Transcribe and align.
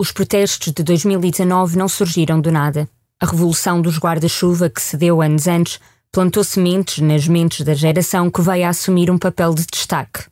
Os 0.00 0.12
protestos 0.12 0.72
de 0.72 0.84
2019 0.84 1.76
não 1.76 1.88
surgiram 1.88 2.40
do 2.40 2.52
nada. 2.52 2.88
A 3.20 3.26
revolução 3.26 3.82
dos 3.82 3.98
guarda-chuva 3.98 4.70
que 4.70 4.80
se 4.80 4.96
deu 4.96 5.20
anos 5.20 5.48
antes 5.48 5.80
plantou 6.12 6.44
sementes 6.44 6.98
nas 6.98 7.26
mentes 7.26 7.66
da 7.66 7.74
geração 7.74 8.30
que 8.30 8.40
veio 8.40 8.64
a 8.64 8.68
assumir 8.68 9.10
um 9.10 9.18
papel 9.18 9.52
de 9.52 9.66
destaque. 9.66 10.26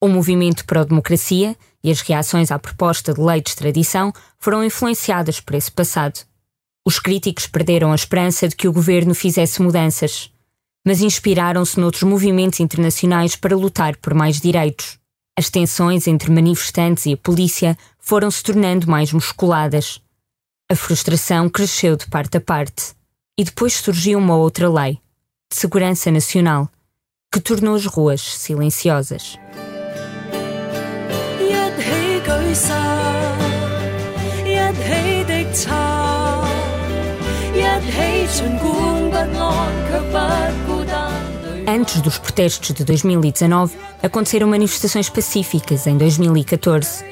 O 0.00 0.08
movimento 0.08 0.64
pró-democracia 0.64 1.56
e 1.84 1.90
as 1.92 2.00
reações 2.00 2.50
à 2.50 2.58
proposta 2.58 3.14
de 3.14 3.20
lei 3.20 3.40
de 3.40 3.50
extradição 3.50 4.12
foram 4.40 4.64
influenciadas 4.64 5.38
por 5.38 5.54
esse 5.54 5.70
passado. 5.70 6.18
Os 6.84 6.98
críticos 6.98 7.46
perderam 7.46 7.92
a 7.92 7.94
esperança 7.94 8.48
de 8.48 8.56
que 8.56 8.66
o 8.66 8.72
governo 8.72 9.14
fizesse 9.14 9.62
mudanças, 9.62 10.32
mas 10.84 11.00
inspiraram-se 11.00 11.78
noutros 11.78 12.02
movimentos 12.02 12.58
internacionais 12.58 13.36
para 13.36 13.56
lutar 13.56 13.96
por 13.98 14.14
mais 14.14 14.40
direitos. 14.40 14.98
As 15.38 15.48
tensões 15.48 16.06
entre 16.06 16.30
manifestantes 16.30 17.06
e 17.06 17.14
a 17.14 17.16
polícia 17.16 17.76
foram 17.98 18.30
se 18.30 18.42
tornando 18.42 18.88
mais 18.88 19.12
musculadas. 19.12 20.00
A 20.70 20.76
frustração 20.76 21.48
cresceu 21.48 21.96
de 21.96 22.06
parte 22.06 22.36
a 22.36 22.40
parte. 22.40 22.94
E 23.38 23.44
depois 23.44 23.72
surgiu 23.72 24.18
uma 24.18 24.36
outra 24.36 24.70
lei, 24.70 25.00
de 25.50 25.56
segurança 25.56 26.10
nacional, 26.10 26.68
que 27.32 27.40
tornou 27.40 27.74
as 27.74 27.86
ruas 27.86 28.20
silenciosas. 28.20 29.38
Antes 41.82 42.00
dos 42.00 42.16
protestos 42.16 42.72
de 42.72 42.84
2019, 42.84 43.76
aconteceram 44.00 44.46
manifestações 44.46 45.08
pacíficas 45.08 45.84
em 45.88 45.98
2014. 45.98 47.04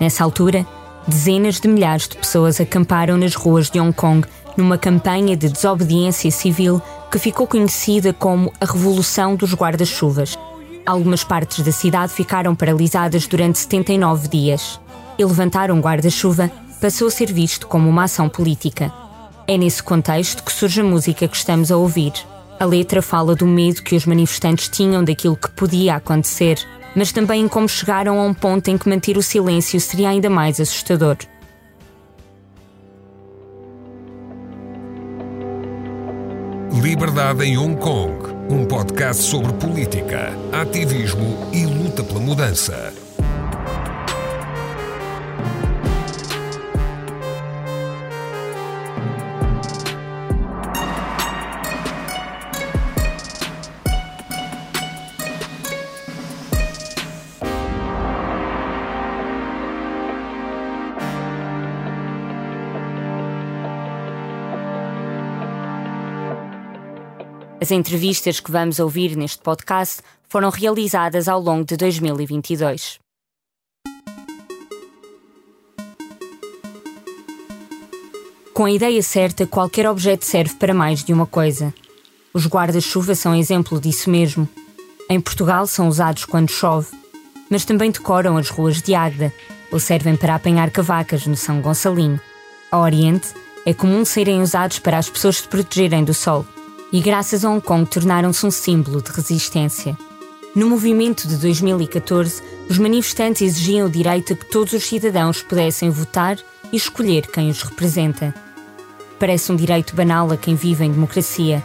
Nessa 0.00 0.24
altura, 0.24 0.66
dezenas 1.06 1.60
de 1.60 1.68
milhares 1.68 2.08
de 2.08 2.16
pessoas 2.16 2.60
acamparam 2.60 3.16
nas 3.16 3.36
ruas 3.36 3.70
de 3.70 3.78
Hong 3.78 3.92
Kong 3.92 4.26
numa 4.56 4.76
campanha 4.76 5.36
de 5.36 5.48
desobediência 5.48 6.28
civil 6.32 6.82
que 7.08 7.20
ficou 7.20 7.46
conhecida 7.46 8.12
como 8.12 8.52
a 8.60 8.64
Revolução 8.64 9.36
dos 9.36 9.54
Guarda-Chuvas. 9.54 10.36
Algumas 10.84 11.22
partes 11.22 11.64
da 11.64 11.70
cidade 11.70 12.12
ficaram 12.12 12.52
paralisadas 12.56 13.28
durante 13.28 13.60
79 13.60 14.26
dias. 14.26 14.80
E 15.16 15.24
levantar 15.24 15.70
um 15.70 15.80
guarda-chuva 15.80 16.50
passou 16.80 17.06
a 17.06 17.12
ser 17.12 17.32
visto 17.32 17.68
como 17.68 17.88
uma 17.88 18.02
ação 18.02 18.28
política. 18.28 18.92
É 19.46 19.56
nesse 19.56 19.80
contexto 19.80 20.42
que 20.42 20.50
surge 20.50 20.80
a 20.80 20.84
música 20.84 21.28
que 21.28 21.36
estamos 21.36 21.70
a 21.70 21.76
ouvir. 21.76 22.12
A 22.60 22.66
letra 22.66 23.00
fala 23.00 23.34
do 23.34 23.46
medo 23.46 23.82
que 23.82 23.96
os 23.96 24.04
manifestantes 24.04 24.68
tinham 24.68 25.02
daquilo 25.02 25.34
que 25.34 25.50
podia 25.52 25.94
acontecer, 25.94 26.58
mas 26.94 27.10
também 27.10 27.48
como 27.48 27.66
chegaram 27.66 28.20
a 28.20 28.22
um 28.22 28.34
ponto 28.34 28.68
em 28.68 28.76
que 28.76 28.86
manter 28.86 29.16
o 29.16 29.22
silêncio 29.22 29.80
seria 29.80 30.10
ainda 30.10 30.28
mais 30.28 30.60
assustador. 30.60 31.16
Liberdade 36.82 37.44
em 37.44 37.56
Hong 37.56 37.76
Kong, 37.76 38.28
um 38.50 38.66
podcast 38.66 39.22
sobre 39.22 39.54
política, 39.54 40.30
ativismo 40.52 41.48
e 41.54 41.64
luta 41.64 42.04
pela 42.04 42.20
mudança. 42.20 42.92
As 67.62 67.70
entrevistas 67.70 68.40
que 68.40 68.50
vamos 68.50 68.78
ouvir 68.78 69.14
neste 69.14 69.42
podcast 69.42 70.00
foram 70.30 70.48
realizadas 70.48 71.28
ao 71.28 71.38
longo 71.38 71.62
de 71.62 71.76
2022. 71.76 72.98
Com 78.54 78.64
a 78.64 78.70
ideia 78.70 79.02
certa, 79.02 79.46
qualquer 79.46 79.86
objeto 79.86 80.24
serve 80.24 80.54
para 80.54 80.72
mais 80.72 81.04
de 81.04 81.12
uma 81.12 81.26
coisa. 81.26 81.74
Os 82.32 82.46
guarda-chuva 82.46 83.14
são 83.14 83.34
exemplo 83.34 83.78
disso 83.78 84.08
mesmo. 84.08 84.48
Em 85.10 85.20
Portugal 85.20 85.66
são 85.66 85.86
usados 85.86 86.24
quando 86.24 86.50
chove, 86.50 86.88
mas 87.50 87.66
também 87.66 87.90
decoram 87.90 88.38
as 88.38 88.48
ruas 88.48 88.80
de 88.80 88.94
Águeda 88.94 89.34
ou 89.70 89.78
servem 89.78 90.16
para 90.16 90.34
apanhar 90.34 90.70
cavacas 90.70 91.26
no 91.26 91.36
São 91.36 91.60
Gonçalinho. 91.60 92.18
Ao 92.72 92.80
Oriente, 92.80 93.34
é 93.66 93.74
comum 93.74 94.02
serem 94.02 94.40
usados 94.40 94.78
para 94.78 94.96
as 94.96 95.10
pessoas 95.10 95.36
se 95.36 95.46
protegerem 95.46 96.02
do 96.02 96.14
sol 96.14 96.46
e, 96.92 97.00
graças 97.00 97.44
a 97.44 97.50
Hong 97.50 97.64
Kong, 97.64 97.88
tornaram-se 97.88 98.44
um 98.44 98.50
símbolo 98.50 99.02
de 99.02 99.10
resistência. 99.10 99.96
No 100.54 100.68
movimento 100.68 101.28
de 101.28 101.36
2014, 101.36 102.42
os 102.68 102.76
manifestantes 102.76 103.42
exigiam 103.42 103.86
o 103.86 103.90
direito 103.90 104.32
a 104.32 104.36
que 104.36 104.46
todos 104.46 104.72
os 104.72 104.84
cidadãos 104.84 105.42
pudessem 105.42 105.90
votar 105.90 106.38
e 106.72 106.76
escolher 106.76 107.26
quem 107.28 107.48
os 107.48 107.62
representa. 107.62 108.34
Parece 109.18 109.52
um 109.52 109.56
direito 109.56 109.94
banal 109.94 110.32
a 110.32 110.36
quem 110.36 110.54
vive 110.54 110.84
em 110.84 110.90
democracia. 110.90 111.62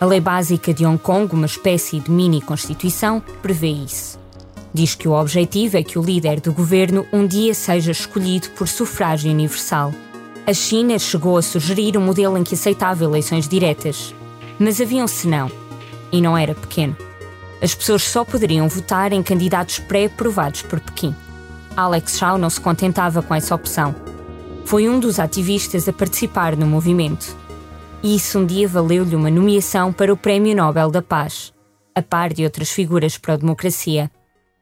A 0.00 0.06
Lei 0.06 0.20
Básica 0.20 0.72
de 0.72 0.86
Hong 0.86 0.98
Kong, 0.98 1.34
uma 1.34 1.46
espécie 1.46 1.98
de 1.98 2.10
mini-constituição, 2.10 3.22
prevê 3.42 3.70
isso. 3.70 4.18
Diz 4.72 4.94
que 4.94 5.08
o 5.08 5.12
objetivo 5.12 5.76
é 5.76 5.82
que 5.82 5.98
o 5.98 6.02
líder 6.02 6.40
do 6.40 6.52
governo 6.52 7.06
um 7.12 7.26
dia 7.26 7.54
seja 7.54 7.92
escolhido 7.92 8.50
por 8.50 8.68
sufrágio 8.68 9.30
universal. 9.30 9.92
A 10.46 10.52
China 10.52 10.98
chegou 10.98 11.38
a 11.38 11.42
sugerir 11.42 11.96
um 11.96 12.00
modelo 12.00 12.36
em 12.36 12.44
que 12.44 12.54
aceitava 12.54 13.04
eleições 13.04 13.48
diretas. 13.48 14.14
Mas 14.58 14.80
havia 14.80 15.02
um 15.02 15.08
senão, 15.08 15.50
e 16.12 16.20
não 16.20 16.36
era 16.36 16.54
pequeno. 16.54 16.96
As 17.62 17.74
pessoas 17.74 18.02
só 18.02 18.24
poderiam 18.24 18.68
votar 18.68 19.12
em 19.12 19.22
candidatos 19.22 19.78
pré-aprovados 19.78 20.62
por 20.62 20.80
Pequim. 20.80 21.14
Alex 21.76 22.18
Shaw 22.18 22.38
não 22.38 22.50
se 22.50 22.60
contentava 22.60 23.22
com 23.22 23.34
essa 23.34 23.54
opção. 23.54 23.94
Foi 24.64 24.88
um 24.88 25.00
dos 25.00 25.18
ativistas 25.18 25.88
a 25.88 25.92
participar 25.92 26.56
no 26.56 26.66
movimento. 26.66 27.36
E 28.02 28.16
isso 28.16 28.38
um 28.38 28.46
dia 28.46 28.68
valeu-lhe 28.68 29.16
uma 29.16 29.30
nomeação 29.30 29.92
para 29.92 30.12
o 30.12 30.16
Prémio 30.16 30.54
Nobel 30.54 30.90
da 30.90 31.02
Paz, 31.02 31.52
a 31.94 32.02
par 32.02 32.32
de 32.32 32.44
outras 32.44 32.70
figuras 32.70 33.16
para 33.16 33.34
a 33.34 33.36
democracia. 33.38 34.10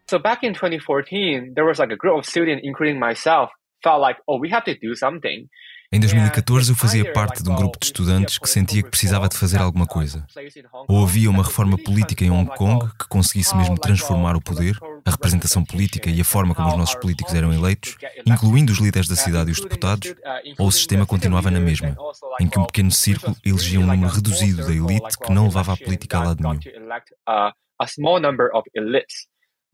So 0.08 0.18
back 0.18 0.46
in 0.46 0.52
2014, 0.52 1.54
there 1.54 1.66
was 1.66 1.78
like 1.78 1.92
a 1.92 1.96
group 1.96 2.18
of 2.18 2.28
students, 2.28 2.62
including 2.64 2.98
myself, 2.98 3.50
felt 3.82 4.00
like, 4.00 4.20
oh, 4.28 4.38
we 4.38 4.52
have 4.52 4.64
to 4.64 4.78
do 4.80 4.94
something. 4.94 5.48
Em 5.94 6.00
2014, 6.00 6.70
eu 6.70 6.76
fazia 6.76 7.12
parte 7.12 7.42
de 7.42 7.50
um 7.50 7.54
grupo 7.54 7.78
de 7.78 7.84
estudantes 7.84 8.38
que 8.38 8.48
sentia 8.48 8.82
que 8.82 8.88
precisava 8.88 9.28
de 9.28 9.36
fazer 9.36 9.60
alguma 9.60 9.86
coisa. 9.86 10.24
Ou 10.88 11.04
havia 11.04 11.28
uma 11.28 11.42
reforma 11.42 11.76
política 11.76 12.24
em 12.24 12.30
Hong 12.30 12.50
Kong 12.56 12.90
que 12.98 13.06
conseguisse 13.08 13.54
mesmo 13.54 13.78
transformar 13.78 14.34
o 14.34 14.40
poder, 14.40 14.74
a 15.04 15.10
representação 15.10 15.62
política 15.62 16.08
e 16.08 16.18
a 16.18 16.24
forma 16.24 16.54
como 16.54 16.68
os 16.68 16.76
nossos 16.78 16.94
políticos 16.94 17.34
eram 17.34 17.52
eleitos, 17.52 17.98
incluindo 18.24 18.72
os 18.72 18.78
líderes 18.78 19.06
da 19.06 19.16
cidade 19.16 19.50
e 19.50 19.52
os 19.52 19.60
deputados, 19.60 20.14
ou 20.58 20.68
o 20.68 20.72
sistema 20.72 21.04
continuava 21.04 21.50
na 21.50 21.60
mesma, 21.60 21.94
em 22.40 22.48
que 22.48 22.58
um 22.58 22.64
pequeno 22.64 22.90
círculo 22.90 23.36
elegia 23.44 23.78
um 23.78 23.86
número 23.86 24.14
reduzido 24.14 24.64
da 24.64 24.72
elite 24.72 25.18
que 25.18 25.30
não 25.30 25.44
levava 25.44 25.74
a 25.74 25.76
política 25.76 26.16
a 26.16 26.24
lado 26.24 26.42
nenhum. 26.42 26.58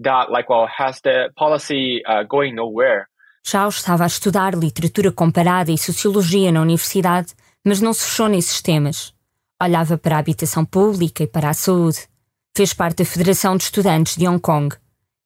That 0.00 0.30
like 0.30 0.48
well 0.48 0.68
has 0.68 1.00
the 1.00 1.30
policy 1.36 2.02
uh, 2.06 2.24
going 2.24 2.54
nowhere. 2.54 3.08
Chao 3.50 3.70
estava 3.70 4.04
a 4.04 4.06
estudar 4.06 4.54
literatura 4.54 5.10
comparada 5.10 5.72
e 5.72 5.78
sociologia 5.78 6.52
na 6.52 6.60
universidade, 6.60 7.28
mas 7.64 7.80
não 7.80 7.94
se 7.94 8.04
fechou 8.04 8.28
nesses 8.28 8.60
temas. 8.60 9.14
Olhava 9.58 9.96
para 9.96 10.16
a 10.16 10.18
habitação 10.18 10.66
pública 10.66 11.22
e 11.22 11.26
para 11.26 11.48
a 11.48 11.54
saúde. 11.54 12.06
Fez 12.54 12.74
parte 12.74 12.98
da 12.98 13.06
Federação 13.06 13.56
de 13.56 13.62
Estudantes 13.62 14.16
de 14.16 14.28
Hong 14.28 14.38
Kong 14.38 14.76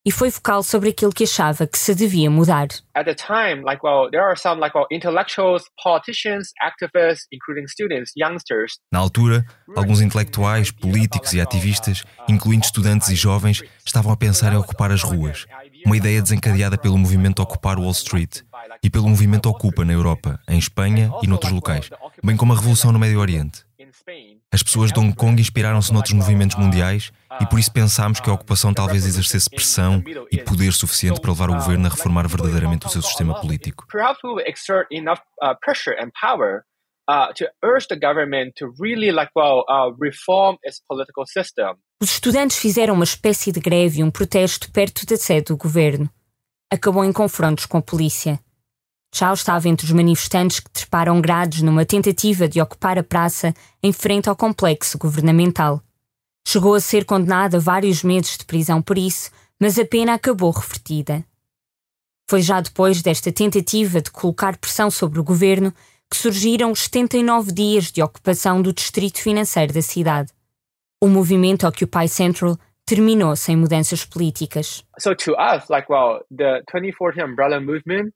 e 0.05 0.12
foi 0.12 0.31
vocal 0.31 0.62
sobre 0.62 0.91
aquilo 0.91 1.12
que 1.12 1.25
achava 1.25 1.66
que 1.66 1.77
se 1.77 1.97
devia 1.97 2.31
mudar. 2.31 2.69
At 2.94 3.06
the 3.06 3.15
time, 3.15 3.65
like 3.65 3.84
well, 3.84 4.09
there 4.09 4.22
are 4.22 4.39
some 4.39 4.60
like 4.60 4.77
well, 4.77 4.86
intellectuals, 4.91 5.65
politicians, 5.83 6.53
activists, 6.63 7.27
including 7.33 7.66
students, 7.66 8.13
youngsters. 8.16 8.78
Na 8.92 9.01
altura, 9.01 9.45
alguns 9.77 10.01
intelectuais, 10.01 10.71
políticos 10.71 11.33
e 11.33 11.41
ativistas, 11.41 12.04
incluindo 12.28 12.65
estudantes 12.65 13.09
e 13.09 13.16
jovens, 13.16 13.63
estavam 13.84 14.13
a 14.13 14.16
pensar 14.16 14.53
em 14.53 14.57
ocupar 14.57 14.92
as 14.92 15.03
ruas. 15.03 15.45
Uma 15.84 15.97
ideia 15.97 16.23
desencadeada 16.23 16.79
pelo 16.79 16.97
movimento 16.97 17.43
Ocupar 17.43 17.79
Wall 17.79 17.91
Street 17.91 18.43
e 18.83 18.91
pelo 18.91 19.09
movimento 19.09 19.49
Ocupa 19.49 19.84
na 19.84 19.93
Europa, 19.93 20.41
em 20.49 20.59
Espanha 20.59 21.11
e 21.23 21.27
noutros 21.27 21.53
locais, 21.53 21.91
bem 22.23 22.37
como 22.37 22.53
a 22.53 22.57
revolução 22.57 22.93
no 22.93 22.99
Médio 22.99 23.21
Oriente. 23.21 23.65
As 24.51 24.63
pessoas 24.63 24.93
de 24.93 24.99
Hong 24.99 25.15
Kong 25.15 25.41
inspiraram-se 25.41 25.93
noutros 25.93 26.15
movimentos 26.15 26.57
mundiais 26.57 27.11
e 27.41 27.47
por 27.47 27.59
isso 27.59 27.73
pensámos 27.73 28.21
que 28.21 28.29
a 28.29 28.33
ocupação 28.33 28.73
talvez 28.73 29.07
exercesse 29.07 29.49
pressão 29.49 30.03
e 30.31 30.39
poder 30.39 30.73
suficiente 30.73 31.21
para 31.21 31.31
levar 31.31 31.51
o 31.51 31.55
governo 31.55 31.87
a 31.87 31.91
reformar 31.91 32.27
verdadeiramente 32.29 32.87
o 32.87 32.91
seu 32.91 33.03
sistema 33.03 33.41
político. 33.41 33.87
Os 42.03 42.10
estudantes 42.10 42.56
fizeram 42.56 42.94
uma 42.94 43.04
espécie 43.04 43.53
de 43.53 43.60
greve 43.60 44.00
e 44.00 44.04
um 44.04 44.10
protesto 44.10 44.72
perto 44.72 45.04
da 45.04 45.16
sede 45.16 45.48
do 45.48 45.56
governo. 45.56 46.09
Acabou 46.72 47.04
em 47.04 47.12
confrontos 47.12 47.66
com 47.66 47.76
a 47.76 47.82
polícia. 47.82 48.41
Chao 49.14 49.34
estava 49.34 49.68
entre 49.68 49.84
os 49.84 49.92
manifestantes 49.92 50.59
que 50.59 50.70
treparam 50.70 51.20
grades 51.20 51.60
numa 51.60 51.84
tentativa 51.84 52.48
de 52.48 52.62
ocupar 52.62 52.98
a 52.98 53.03
praça 53.03 53.53
em 53.82 53.92
frente 53.92 54.30
ao 54.30 54.34
complexo 54.34 54.97
governamental. 54.97 55.82
Chegou 56.48 56.74
a 56.74 56.80
ser 56.80 57.04
condenado 57.04 57.56
a 57.56 57.60
vários 57.60 58.03
meses 58.03 58.38
de 58.38 58.47
prisão 58.47 58.80
por 58.80 58.97
isso, 58.97 59.30
mas 59.60 59.78
a 59.78 59.84
pena 59.84 60.14
acabou 60.14 60.50
revertida. 60.50 61.22
Foi 62.28 62.41
já 62.41 62.62
depois 62.62 63.03
desta 63.03 63.30
tentativa 63.30 64.00
de 64.00 64.10
colocar 64.10 64.56
pressão 64.56 64.91
sobre 64.91 65.20
o 65.20 65.24
governo 65.24 65.74
que 66.12 66.18
surgiram 66.18 66.70
os 66.70 66.80
79 66.80 67.53
dias 67.53 67.91
de 67.91 68.03
ocupação 68.03 68.60
do 68.60 68.70
distrito 68.70 69.18
financeiro 69.18 69.72
da 69.72 69.80
cidade. 69.80 70.30
O 71.03 71.09
movimento 71.09 71.66
Occupy 71.66 72.06
Central 72.06 72.59
terminou 72.84 73.34
sem 73.34 73.56
mudanças 73.56 74.04
políticas. 74.04 74.84
So 74.98 75.14
to 75.16 75.32
us, 75.32 75.70
like 75.70 75.91
well, 75.91 76.20
the 76.30 76.62
2014 76.70 77.22
umbrella 77.24 77.59
movement 77.60 78.10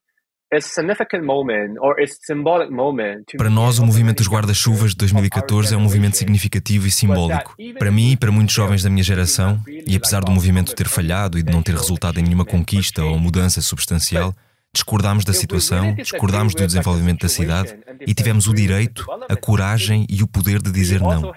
para 3.36 3.50
nós, 3.50 3.80
o 3.80 3.84
movimento 3.84 4.18
dos 4.18 4.28
guarda-chuvas 4.28 4.92
de 4.92 4.96
2014 4.98 5.74
é 5.74 5.76
um 5.76 5.80
movimento 5.80 6.16
significativo 6.16 6.86
e 6.86 6.90
simbólico. 6.90 7.56
Para 7.76 7.90
mim 7.90 8.12
e 8.12 8.16
para 8.16 8.30
muitos 8.30 8.54
jovens 8.54 8.84
da 8.84 8.88
minha 8.88 9.02
geração, 9.02 9.60
e 9.66 9.96
apesar 9.96 10.22
do 10.22 10.30
movimento 10.30 10.72
ter 10.72 10.86
falhado 10.86 11.36
e 11.36 11.42
de 11.42 11.52
não 11.52 11.62
ter 11.62 11.74
resultado 11.74 12.20
em 12.20 12.22
nenhuma 12.22 12.44
conquista 12.44 13.02
ou 13.02 13.18
mudança 13.18 13.60
substancial, 13.60 14.32
discordámos 14.76 15.24
da 15.24 15.32
situação, 15.32 15.94
discordámos 15.94 16.54
do 16.54 16.66
desenvolvimento 16.66 17.22
da 17.22 17.28
cidade 17.28 17.78
e 18.06 18.12
tivemos 18.12 18.46
o 18.46 18.54
direito, 18.54 19.06
a 19.28 19.34
coragem 19.34 20.06
e 20.08 20.22
o 20.22 20.28
poder 20.28 20.60
de 20.60 20.70
dizer 20.70 21.00
não. 21.00 21.32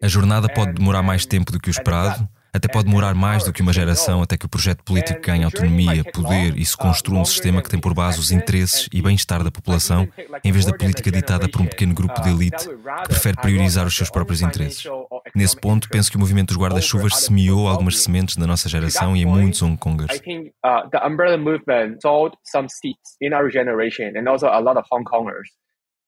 A 0.00 0.08
jornada 0.08 0.48
pode 0.48 0.72
demorar 0.74 1.02
mais 1.02 1.26
tempo 1.26 1.50
do 1.50 1.58
que 1.58 1.68
o 1.68 1.72
esperado, 1.72 2.28
até 2.58 2.68
pode 2.68 2.86
demorar 2.86 3.14
mais 3.14 3.44
do 3.44 3.52
que 3.52 3.62
uma 3.62 3.72
geração 3.72 4.20
até 4.20 4.36
que 4.36 4.46
o 4.46 4.48
projeto 4.48 4.82
político 4.82 5.20
ganhe 5.20 5.44
autonomia, 5.44 6.04
poder 6.04 6.56
e 6.56 6.64
se 6.64 6.76
construa 6.76 7.20
um 7.20 7.24
sistema 7.24 7.62
que 7.62 7.70
tem 7.70 7.80
por 7.80 7.94
base 7.94 8.18
os 8.18 8.30
interesses 8.30 8.88
e 8.92 9.00
bem-estar 9.00 9.42
da 9.42 9.50
população, 9.50 10.08
em 10.44 10.52
vez 10.52 10.66
da 10.66 10.76
política 10.76 11.10
ditada 11.10 11.48
por 11.48 11.60
um 11.60 11.66
pequeno 11.66 11.94
grupo 11.94 12.20
de 12.20 12.28
elite 12.28 12.68
que 12.68 13.08
prefere 13.08 13.36
priorizar 13.36 13.86
os 13.86 13.96
seus 13.96 14.10
próprios 14.10 14.42
interesses. 14.42 14.84
Nesse 15.34 15.56
ponto, 15.56 15.88
penso 15.88 16.10
que 16.10 16.16
o 16.16 16.20
movimento 16.20 16.48
dos 16.48 16.58
guarda-chuvas 16.58 17.16
semeou 17.16 17.68
algumas 17.68 17.98
sementes 17.98 18.36
na 18.36 18.46
nossa 18.46 18.68
geração 18.68 19.16
e 19.16 19.22
em 19.22 19.26
muitos 19.26 19.62
Hong 19.62 19.76
Kongers. 19.76 20.20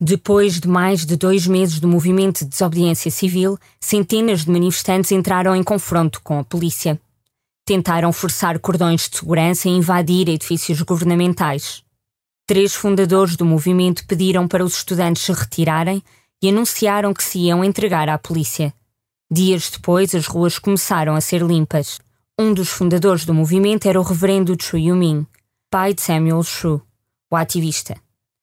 Depois 0.02 0.58
de 0.58 0.66
mais 0.66 1.04
de 1.04 1.14
dois 1.14 1.46
meses 1.46 1.78
do 1.78 1.86
movimento 1.86 2.38
de 2.38 2.46
desobediência 2.46 3.10
civil, 3.10 3.58
centenas 3.78 4.46
de 4.46 4.50
manifestantes 4.50 5.12
entraram 5.12 5.54
em 5.54 5.62
confronto 5.62 6.22
com 6.22 6.38
a 6.38 6.44
polícia. 6.44 6.98
Tentaram 7.66 8.10
forçar 8.10 8.58
cordões 8.58 9.10
de 9.10 9.18
segurança 9.18 9.68
e 9.68 9.72
invadir 9.72 10.26
edifícios 10.30 10.80
governamentais. 10.80 11.84
Três 12.46 12.74
fundadores 12.74 13.36
do 13.36 13.44
movimento 13.44 14.06
pediram 14.06 14.48
para 14.48 14.64
os 14.64 14.74
estudantes 14.76 15.22
se 15.22 15.32
retirarem 15.32 16.02
e 16.42 16.48
anunciaram 16.48 17.12
que 17.12 17.22
se 17.22 17.38
iam 17.40 17.62
entregar 17.62 18.08
à 18.08 18.16
polícia. 18.16 18.72
Dias 19.30 19.68
depois, 19.68 20.14
as 20.14 20.26
ruas 20.26 20.58
começaram 20.58 21.14
a 21.14 21.20
ser 21.20 21.42
limpas. 21.42 22.00
Um 22.38 22.54
dos 22.54 22.70
fundadores 22.70 23.26
do 23.26 23.34
movimento 23.34 23.86
era 23.86 24.00
o 24.00 24.02
reverendo 24.02 24.56
Chu 24.58 24.78
Yuming, 24.78 25.26
pai 25.70 25.92
de 25.92 26.00
Samuel 26.00 26.42
Shu, 26.42 26.80
o 27.30 27.36
ativista. 27.36 28.00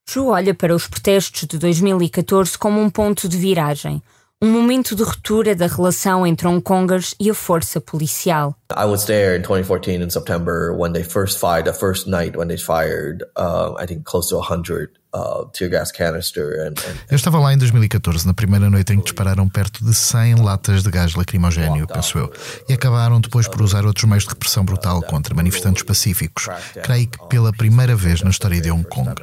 Chu 0.10 0.28
olha 0.28 0.54
para 0.54 0.74
os 0.74 0.88
protestos 0.88 1.46
de 1.46 1.58
2014 1.58 2.58
como 2.58 2.80
um 2.80 2.90
ponto 2.90 3.28
de 3.28 3.36
viragem, 3.36 4.02
um 4.42 4.50
momento 4.50 4.96
de 4.96 5.04
ruptura 5.04 5.54
da 5.54 5.68
relação 5.68 6.26
entre 6.26 6.48
Hong 6.48 6.62
Kongers 6.62 7.14
e 7.20 7.30
a 7.30 7.34
força 7.34 7.82
policial. 7.82 8.56
I 8.72 8.86
was 8.86 9.04
there 9.04 9.36
in 9.36 9.42
2014 9.42 10.02
in 10.02 10.10
September 10.10 10.74
when 10.74 10.94
they 10.94 11.04
first 11.04 11.38
fired, 11.38 11.66
the 11.66 11.78
first 11.78 12.08
night 12.08 12.38
when 12.38 12.48
they 12.48 12.58
fired, 12.58 13.26
uh, 13.38 13.76
I 13.78 13.86
think 13.86 14.06
close 14.06 14.30
to 14.30 14.38
100 14.38 14.92
uh, 15.18 15.46
tear 15.52 15.70
gas 15.70 15.92
canister. 15.92 16.46
And, 16.62 16.74
and, 16.90 16.96
eu 17.10 17.16
estava 17.16 17.40
lá 17.40 17.54
em 17.54 17.58
2014, 17.58 18.26
na 18.26 18.34
primeira 18.34 18.70
noite 18.70 18.94
em 18.94 18.98
que 18.98 19.06
dispararam 19.06 19.48
perto 19.50 19.84
de 19.84 19.94
100 19.94 20.36
latas 20.36 20.84
de 20.84 20.90
gás 20.90 21.16
lacrimogéneo, 21.16 21.88
penso 21.88 22.18
eu, 22.18 22.32
e 22.70 22.74
acabaram 22.74 23.20
depois 23.20 23.48
por 23.48 23.62
usar 23.62 23.86
outros 23.86 24.06
meios 24.06 24.24
de 24.24 24.30
repressão 24.30 24.64
brutal 24.64 25.02
contra 25.02 25.34
manifestantes 25.34 25.84
pacíficos, 25.84 26.48
creio 26.84 27.08
que 27.08 27.28
pela 27.28 27.52
primeira 27.52 27.96
vez 27.96 28.22
na 28.22 28.30
história 28.30 28.62
de 28.62 28.72
Hong 28.72 28.88
Kong. 28.88 29.14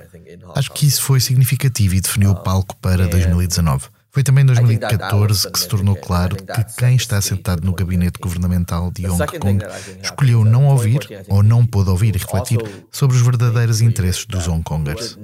Acho 0.55 0.73
que 0.73 0.87
isso 0.87 1.02
foi 1.02 1.20
significativo 1.20 1.94
e 1.94 2.00
definiu 2.00 2.31
o 2.31 2.37
palco 2.37 2.76
para 2.76 3.06
2019. 3.06 3.94
Foi 4.14 4.22
também 4.22 4.43
em 4.43 4.46
2014 4.46 5.50
que 5.50 5.58
se 5.58 5.66
tornou 5.66 5.96
claro 5.96 6.37
que 6.37 6.76
quem 6.78 6.94
está 6.94 7.20
sentado 7.20 7.66
no 7.66 7.75
gabinete 7.75 8.20
governamental 8.20 8.88
de 8.93 9.05
Hong 9.08 9.38
Kong 9.40 9.58
escolheu 10.00 10.44
não 10.44 10.69
ouvir 10.69 11.00
ou 11.28 11.43
não 11.43 11.66
pôde 11.66 11.90
ouvir 11.90 12.14
e 12.14 12.19
refletir 12.19 12.61
sobre 12.93 13.16
os 13.16 13.22
verdadeiros 13.22 13.81
interesses 13.81 14.25
dos 14.25 14.46
Hong 14.46 14.62
Kongers. 14.62 15.19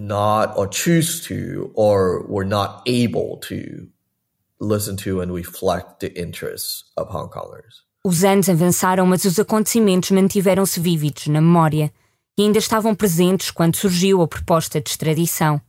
Os 8.03 8.25
anos 8.25 8.49
avançaram, 8.49 9.07
mas 9.07 9.25
os 9.25 9.39
acontecimentos 9.39 10.11
mantiveram-se 10.11 10.81
vívidos 10.81 11.29
na 11.29 11.41
memória 11.41 11.93
e 12.37 12.43
ainda 12.43 12.59
estavam 12.59 12.93
presentes 12.93 13.53
quando 13.53 13.77
surgiu 13.77 14.21
a 14.21 14.27
proposta 14.27 14.81
de 14.81 14.91
extradição. 14.91 15.63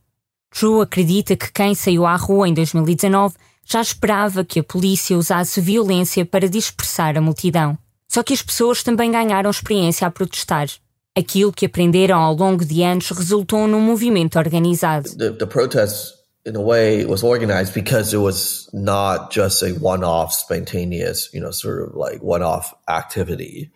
Drew 0.54 0.80
acredita 0.80 1.36
que 1.36 1.52
quem 1.52 1.74
saiu 1.74 2.06
à 2.06 2.16
rua 2.16 2.48
em 2.48 2.54
2019 2.54 3.34
já 3.64 3.80
esperava 3.80 4.44
que 4.44 4.60
a 4.60 4.64
polícia 4.64 5.16
usasse 5.16 5.60
violência 5.60 6.26
para 6.26 6.48
dispersar 6.48 7.16
a 7.16 7.20
multidão. 7.20 7.78
Só 8.08 8.22
que 8.22 8.34
as 8.34 8.42
pessoas 8.42 8.82
também 8.82 9.10
ganharam 9.10 9.50
experiência 9.50 10.06
a 10.06 10.10
protestar. 10.10 10.68
Aquilo 11.16 11.52
que 11.52 11.66
aprenderam 11.66 12.18
ao 12.18 12.34
longo 12.34 12.64
de 12.64 12.82
anos 12.82 13.10
resultou 13.10 13.66
num 13.66 13.80
movimento 13.80 14.38
organizado. 14.38 15.14
The, 15.16 15.30
the 15.30 15.46
protest, 15.46 16.14
in 16.44 16.56
a 16.56 16.62
way, 16.62 17.06
was 17.06 17.22
organized 17.22 17.72
because 17.74 18.14
it 18.14 18.20
was 18.20 18.68
not 18.72 19.34
just 19.34 19.62
a 19.62 19.72
one-off, 19.80 20.34
spontaneous, 20.34 21.30
you 21.32 21.40
know, 21.40 21.52
sort 21.52 21.82
of 21.82 21.96
like 21.96 22.20
one-off 22.22 22.74
activity. 22.88 23.70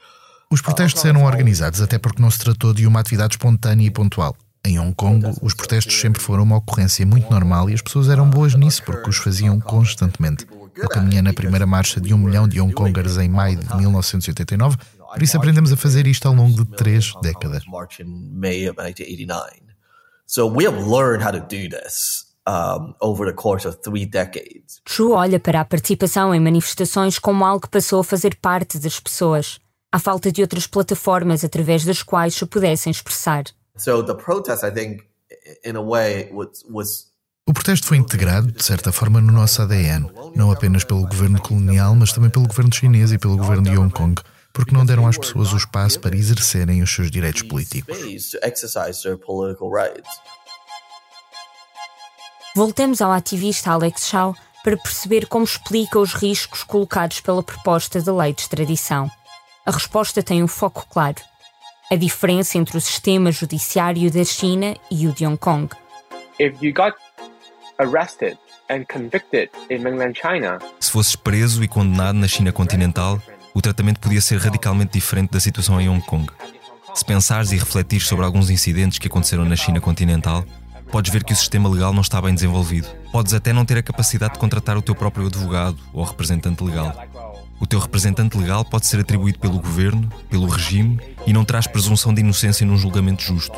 Os 0.50 0.60
protestos 0.60 1.04
eram 1.04 1.24
organizados 1.24 1.80
até 1.80 1.98
porque 1.98 2.22
não 2.22 2.30
se 2.30 2.38
tratou 2.38 2.72
de 2.72 2.86
uma 2.86 3.00
atividade 3.00 3.34
espontânea 3.34 3.86
e 3.86 3.90
pontual. 3.90 4.36
Em 4.66 4.80
Hong 4.80 4.92
Kong, 4.96 5.24
os 5.40 5.54
protestos 5.54 5.94
sempre 5.94 6.20
foram 6.20 6.42
uma 6.42 6.56
ocorrência 6.56 7.06
muito 7.06 7.30
normal 7.30 7.70
e 7.70 7.74
as 7.74 7.80
pessoas 7.80 8.08
eram 8.08 8.28
boas 8.28 8.56
nisso 8.56 8.82
porque 8.82 9.08
os 9.08 9.16
faziam 9.16 9.60
constantemente. 9.60 10.44
Eu 10.74 10.88
caminhei 10.88 11.22
na 11.22 11.32
primeira 11.32 11.64
marcha 11.64 12.00
de 12.00 12.12
um 12.12 12.18
milhão 12.18 12.48
de 12.48 12.60
Hong 12.60 12.74
Kongers 12.74 13.16
em 13.16 13.28
maio 13.28 13.56
de 13.56 13.76
1989, 13.76 14.76
por 14.98 15.22
isso 15.22 15.36
aprendemos 15.36 15.72
a 15.72 15.76
fazer 15.76 16.08
isto 16.08 16.26
ao 16.26 16.34
longo 16.34 16.64
de 16.64 16.76
três 16.76 17.14
décadas. 17.22 17.62
So 20.26 20.48
we 20.48 20.66
have 20.66 20.76
learned 20.76 21.24
how 21.24 21.30
to 21.30 21.38
do 21.38 21.68
this 21.70 22.26
um, 22.48 22.92
over 23.00 23.32
the 23.32 23.40
course 23.40 23.68
of 23.68 23.78
three 23.78 24.04
decades. 24.04 24.80
True 24.84 25.12
olha 25.12 25.38
para 25.38 25.60
a 25.60 25.64
participação 25.64 26.34
em 26.34 26.40
manifestações 26.40 27.20
como 27.20 27.44
algo 27.44 27.60
que 27.60 27.70
passou 27.70 28.00
a 28.00 28.04
fazer 28.04 28.34
parte 28.42 28.80
das 28.80 28.98
pessoas 28.98 29.60
à 29.92 30.00
falta 30.00 30.32
de 30.32 30.42
outras 30.42 30.66
plataformas 30.66 31.44
através 31.44 31.84
das 31.84 32.02
quais 32.02 32.34
se 32.34 32.44
pudessem 32.44 32.90
expressar. 32.90 33.44
So 33.76 34.02
the 34.02 34.14
protest, 34.14 34.64
I 34.64 34.70
think, 34.70 35.02
in 35.64 35.76
a 35.76 35.82
way, 35.82 36.30
was, 36.32 36.64
was 36.70 37.06
o 37.48 37.52
protesto 37.52 37.86
foi 37.86 37.96
integrado, 37.96 38.50
de 38.50 38.64
certa 38.64 38.90
forma, 38.90 39.20
no 39.20 39.32
nosso 39.32 39.62
ADN, 39.62 40.10
não 40.34 40.50
apenas 40.50 40.82
pelo 40.82 41.06
governo 41.06 41.40
colonial, 41.40 41.94
mas 41.94 42.12
também 42.12 42.28
pelo 42.28 42.48
governo 42.48 42.74
chinês 42.74 43.12
e 43.12 43.18
pelo 43.18 43.36
governo 43.36 43.62
de 43.62 43.78
Hong 43.78 43.92
Kong, 43.92 44.20
porque 44.52 44.74
não 44.74 44.84
deram 44.84 45.06
às 45.06 45.16
pessoas 45.16 45.52
o 45.52 45.56
espaço 45.56 46.00
para 46.00 46.16
exercerem 46.16 46.82
os 46.82 46.92
seus 46.92 47.08
direitos 47.08 47.42
políticos. 47.42 47.96
Voltamos 52.56 53.00
ao 53.00 53.12
ativista 53.12 53.70
Alex 53.70 54.08
Shaw 54.08 54.34
para 54.64 54.76
perceber 54.76 55.26
como 55.28 55.44
explica 55.44 56.00
os 56.00 56.14
riscos 56.14 56.64
colocados 56.64 57.20
pela 57.20 57.44
proposta 57.44 58.02
de 58.02 58.10
lei 58.10 58.32
de 58.32 58.40
extradição. 58.40 59.08
A 59.64 59.70
resposta 59.70 60.20
tem 60.20 60.42
um 60.42 60.48
foco 60.48 60.84
claro: 60.90 61.22
a 61.90 61.94
diferença 61.94 62.58
entre 62.58 62.76
o 62.76 62.80
sistema 62.80 63.30
judiciário 63.30 64.10
da 64.10 64.24
China 64.24 64.76
e 64.90 65.06
o 65.06 65.12
de 65.12 65.24
Hong 65.24 65.38
Kong. 65.38 65.68
Se 70.80 70.90
fosses 70.90 71.14
preso 71.14 71.62
e 71.62 71.68
condenado 71.68 72.18
na 72.18 72.26
China 72.26 72.50
continental, 72.50 73.22
o 73.54 73.62
tratamento 73.62 74.00
podia 74.00 74.20
ser 74.20 74.38
radicalmente 74.38 74.92
diferente 74.92 75.30
da 75.30 75.40
situação 75.40 75.80
em 75.80 75.88
Hong 75.88 76.04
Kong. 76.04 76.26
Se 76.92 77.04
pensares 77.04 77.52
e 77.52 77.56
refletires 77.56 78.06
sobre 78.06 78.24
alguns 78.24 78.50
incidentes 78.50 78.98
que 78.98 79.06
aconteceram 79.06 79.44
na 79.44 79.54
China 79.54 79.80
continental, 79.80 80.44
podes 80.90 81.12
ver 81.12 81.22
que 81.22 81.32
o 81.32 81.36
sistema 81.36 81.68
legal 81.68 81.92
não 81.92 82.00
está 82.00 82.20
bem 82.20 82.34
desenvolvido. 82.34 82.88
Podes 83.12 83.32
até 83.32 83.52
não 83.52 83.64
ter 83.64 83.78
a 83.78 83.82
capacidade 83.82 84.34
de 84.34 84.40
contratar 84.40 84.76
o 84.76 84.82
teu 84.82 84.94
próprio 84.94 85.26
advogado 85.26 85.78
ou 85.92 86.02
representante 86.02 86.64
legal. 86.64 86.92
O 87.60 87.66
teu 87.66 87.78
representante 87.78 88.36
legal 88.36 88.64
pode 88.64 88.86
ser 88.86 89.00
atribuído 89.00 89.38
pelo 89.38 89.58
governo, 89.58 90.08
pelo 90.28 90.46
regime 90.46 91.00
e 91.26 91.32
não 91.32 91.44
traz 91.44 91.66
presunção 91.66 92.12
de 92.12 92.20
inocência 92.20 92.66
num 92.66 92.76
julgamento 92.76 93.22
justo. 93.22 93.56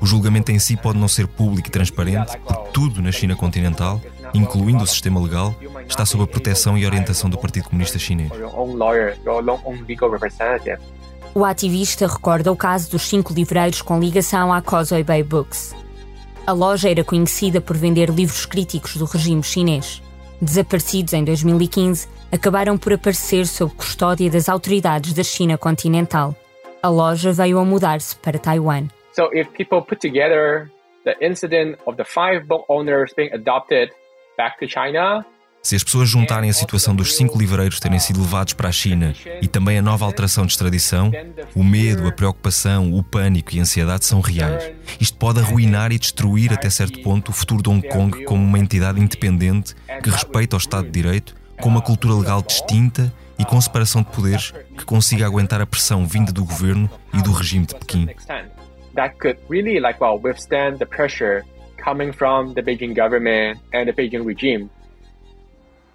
O 0.00 0.06
julgamento 0.06 0.52
em 0.52 0.58
si 0.58 0.76
pode 0.76 0.98
não 0.98 1.08
ser 1.08 1.26
público 1.26 1.68
e 1.68 1.70
transparente, 1.70 2.36
porque 2.36 2.70
tudo 2.72 3.00
na 3.00 3.10
China 3.10 3.34
continental, 3.34 4.00
incluindo 4.34 4.84
o 4.84 4.86
sistema 4.86 5.18
legal, 5.18 5.54
está 5.88 6.04
sob 6.04 6.24
a 6.24 6.26
proteção 6.26 6.76
e 6.76 6.84
orientação 6.84 7.30
do 7.30 7.38
Partido 7.38 7.68
Comunista 7.68 7.98
Chinês. 7.98 8.30
O 11.34 11.44
ativista 11.44 12.06
recorda 12.06 12.52
o 12.52 12.56
caso 12.56 12.90
dos 12.90 13.02
cinco 13.08 13.32
livreiros 13.32 13.80
com 13.80 13.98
ligação 13.98 14.52
à 14.52 14.60
Causeway 14.60 15.02
Bay 15.02 15.22
Books. 15.22 15.74
A 16.46 16.52
loja 16.52 16.90
era 16.90 17.02
conhecida 17.02 17.60
por 17.60 17.76
vender 17.76 18.10
livros 18.10 18.44
críticos 18.44 18.96
do 18.96 19.06
regime 19.06 19.42
chinês. 19.42 20.02
Desaparecidos 20.40 21.14
em 21.14 21.24
2015, 21.24 22.06
acabaram 22.34 22.76
por 22.76 22.92
aparecer 22.92 23.46
sob 23.46 23.72
custódia 23.74 24.28
das 24.28 24.48
autoridades 24.48 25.12
da 25.12 25.22
China 25.22 25.56
continental. 25.56 26.34
A 26.82 26.88
loja 26.88 27.32
veio 27.32 27.60
a 27.60 27.64
mudar-se 27.64 28.16
para 28.16 28.38
Taiwan. 28.38 28.88
So 29.14 29.30
if 29.32 29.48
people 29.50 29.80
put 29.82 30.00
together 30.00 30.68
the 31.04 31.16
incident 31.24 31.78
of 31.86 31.96
the 31.96 32.04
five 32.04 32.46
book 32.48 32.64
owners 32.68 33.12
being 33.16 33.32
adopted 33.32 33.92
back 34.36 34.58
to 34.58 34.66
China, 34.66 35.24
se 35.62 35.76
as 35.76 35.84
pessoas 35.84 36.10
juntarem 36.10 36.50
a 36.50 36.52
situação 36.52 36.94
dos 36.94 37.14
cinco 37.14 37.38
livreiros 37.38 37.80
terem 37.80 37.98
sido 37.98 38.20
levados 38.20 38.52
para 38.52 38.68
a 38.68 38.72
China 38.72 39.14
e 39.40 39.46
também 39.46 39.78
a 39.78 39.82
nova 39.82 40.04
alteração 40.04 40.44
de 40.44 40.52
extradição, 40.52 41.10
o 41.54 41.64
medo, 41.64 42.06
a 42.06 42.12
preocupação, 42.12 42.92
o 42.92 43.02
pânico 43.02 43.54
e 43.54 43.60
a 43.60 43.62
ansiedade 43.62 44.04
são 44.04 44.20
reais. 44.20 44.72
Isto 45.00 45.16
pode 45.16 45.40
arruinar 45.40 45.90
e 45.90 45.98
destruir 45.98 46.52
até 46.52 46.68
certo 46.68 47.00
ponto 47.00 47.30
o 47.30 47.32
futuro 47.32 47.62
de 47.62 47.70
Hong 47.70 47.88
Kong 47.88 48.24
como 48.24 48.44
uma 48.44 48.58
entidade 48.58 49.00
independente 49.00 49.74
que 50.02 50.10
respeita 50.10 50.56
o 50.56 50.58
Estado 50.58 50.84
de 50.84 50.90
Direito, 50.90 51.34
com 51.60 51.68
uma 51.68 51.82
cultura 51.82 52.14
legal 52.14 52.42
distinta 52.42 53.12
e 53.38 53.44
com 53.44 53.60
separação 53.60 54.02
de 54.02 54.10
poderes 54.10 54.52
que 54.76 54.84
consiga 54.84 55.26
aguentar 55.26 55.60
a 55.60 55.66
pressão 55.66 56.06
vinda 56.06 56.32
do 56.32 56.44
governo 56.44 56.90
e 57.12 57.22
do 57.22 57.32
regime 57.32 57.66
de 57.66 57.74
Pequim. 57.74 58.08
That 58.94 59.16
could 59.18 59.38
really 59.50 59.80
like 59.80 60.00
well 60.00 60.20
withstand 60.22 60.78
the 60.78 60.86
pressure 60.86 61.44
coming 61.82 62.12
from 62.12 62.54
the 62.54 62.62
Beijing 62.62 62.94
government 62.94 63.60
and 63.74 63.86
the 63.86 63.92
Beijing 63.92 64.24
regime. 64.24 64.70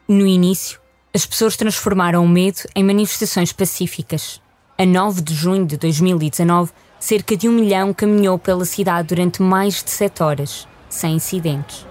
No 0.08 0.28
início, 0.28 0.80
as 1.14 1.26
pessoas 1.26 1.56
transformaram 1.56 2.24
o 2.24 2.28
medo 2.28 2.62
em 2.76 2.84
manifestações 2.84 3.54
pacíficas. 3.54 4.42
A 4.78 4.86
9 4.86 5.22
de 5.22 5.34
junho 5.34 5.66
de 5.66 5.78
2019, 5.78 6.72
cerca 7.00 7.36
de 7.36 7.48
um 7.48 7.52
milhão 7.52 7.94
caminhou 7.94 8.38
pela 8.38 8.66
cidade 8.66 9.10
durante 9.10 9.42
mais 9.42 9.84
de 9.84 9.90
sete 9.90 10.22
horas, 10.22 10.68
sem 10.90 11.16
incidentes. 11.16 11.89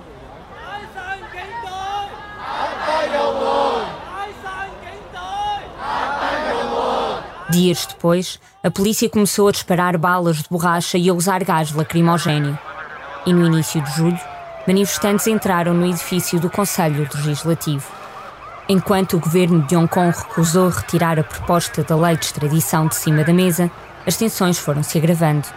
Dias 7.51 7.87
depois, 7.87 8.39
a 8.63 8.71
polícia 8.71 9.09
começou 9.09 9.49
a 9.49 9.53
disparar 9.53 9.97
balas 9.97 10.37
de 10.37 10.49
borracha 10.51 10.99
e 10.99 11.09
a 11.09 11.15
usar 11.15 11.43
gás 11.43 11.73
lacrimogéneo. 11.73 12.59
E 13.25 13.33
no 13.33 13.47
início 13.47 13.81
de 13.81 13.91
julho, 13.97 14.21
manifestantes 14.67 15.27
entraram 15.27 15.73
no 15.73 15.87
edifício 15.87 16.39
do 16.39 16.51
Conselho 16.51 17.09
Legislativo. 17.15 17.87
Enquanto 18.69 19.17
o 19.17 19.21
governo 19.21 19.63
de 19.63 19.75
Hong 19.75 19.89
Kong 19.89 20.15
recusou 20.15 20.69
retirar 20.69 21.19
a 21.19 21.25
proposta 21.25 21.83
da 21.83 21.97
lei 21.97 22.19
de 22.19 22.27
extradição 22.27 22.87
de 22.87 22.95
cima 22.95 23.25
da 23.25 23.33
mesa, 23.33 23.71
as 24.07 24.19
tensões 24.19 24.59
foram 24.59 24.83
se 24.83 24.99
agravando. 24.99 25.49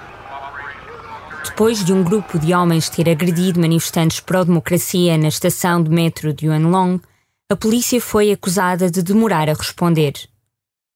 Depois 1.43 1.83
de 1.83 1.91
um 1.91 2.03
grupo 2.03 2.39
de 2.39 2.53
homens 2.53 2.87
ter 2.87 3.09
agredido 3.09 3.59
manifestantes 3.59 4.21
pró-democracia 4.21 5.17
na 5.17 5.27
estação 5.27 5.83
de 5.83 5.89
metro 5.89 6.33
de 6.33 6.45
Yuanlong, 6.45 7.01
a 7.51 7.55
polícia 7.57 7.99
foi 7.99 8.31
acusada 8.31 8.89
de 8.89 9.03
demorar 9.03 9.49
a 9.49 9.53
responder. 9.53 10.13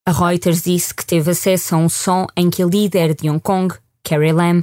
A 0.07 0.11
Reuters 0.11 0.61
disse 0.61 0.93
que 0.93 1.03
teve 1.03 1.31
acesso 1.31 1.73
a 1.73 1.79
um 1.79 1.89
som 1.89 2.27
em 2.37 2.47
que 2.47 2.61
a 2.61 2.65
líder 2.67 3.15
de 3.15 3.27
Hong 3.27 3.39
Kong, 3.39 3.73
Carrie 4.03 4.31
Lam, 4.31 4.61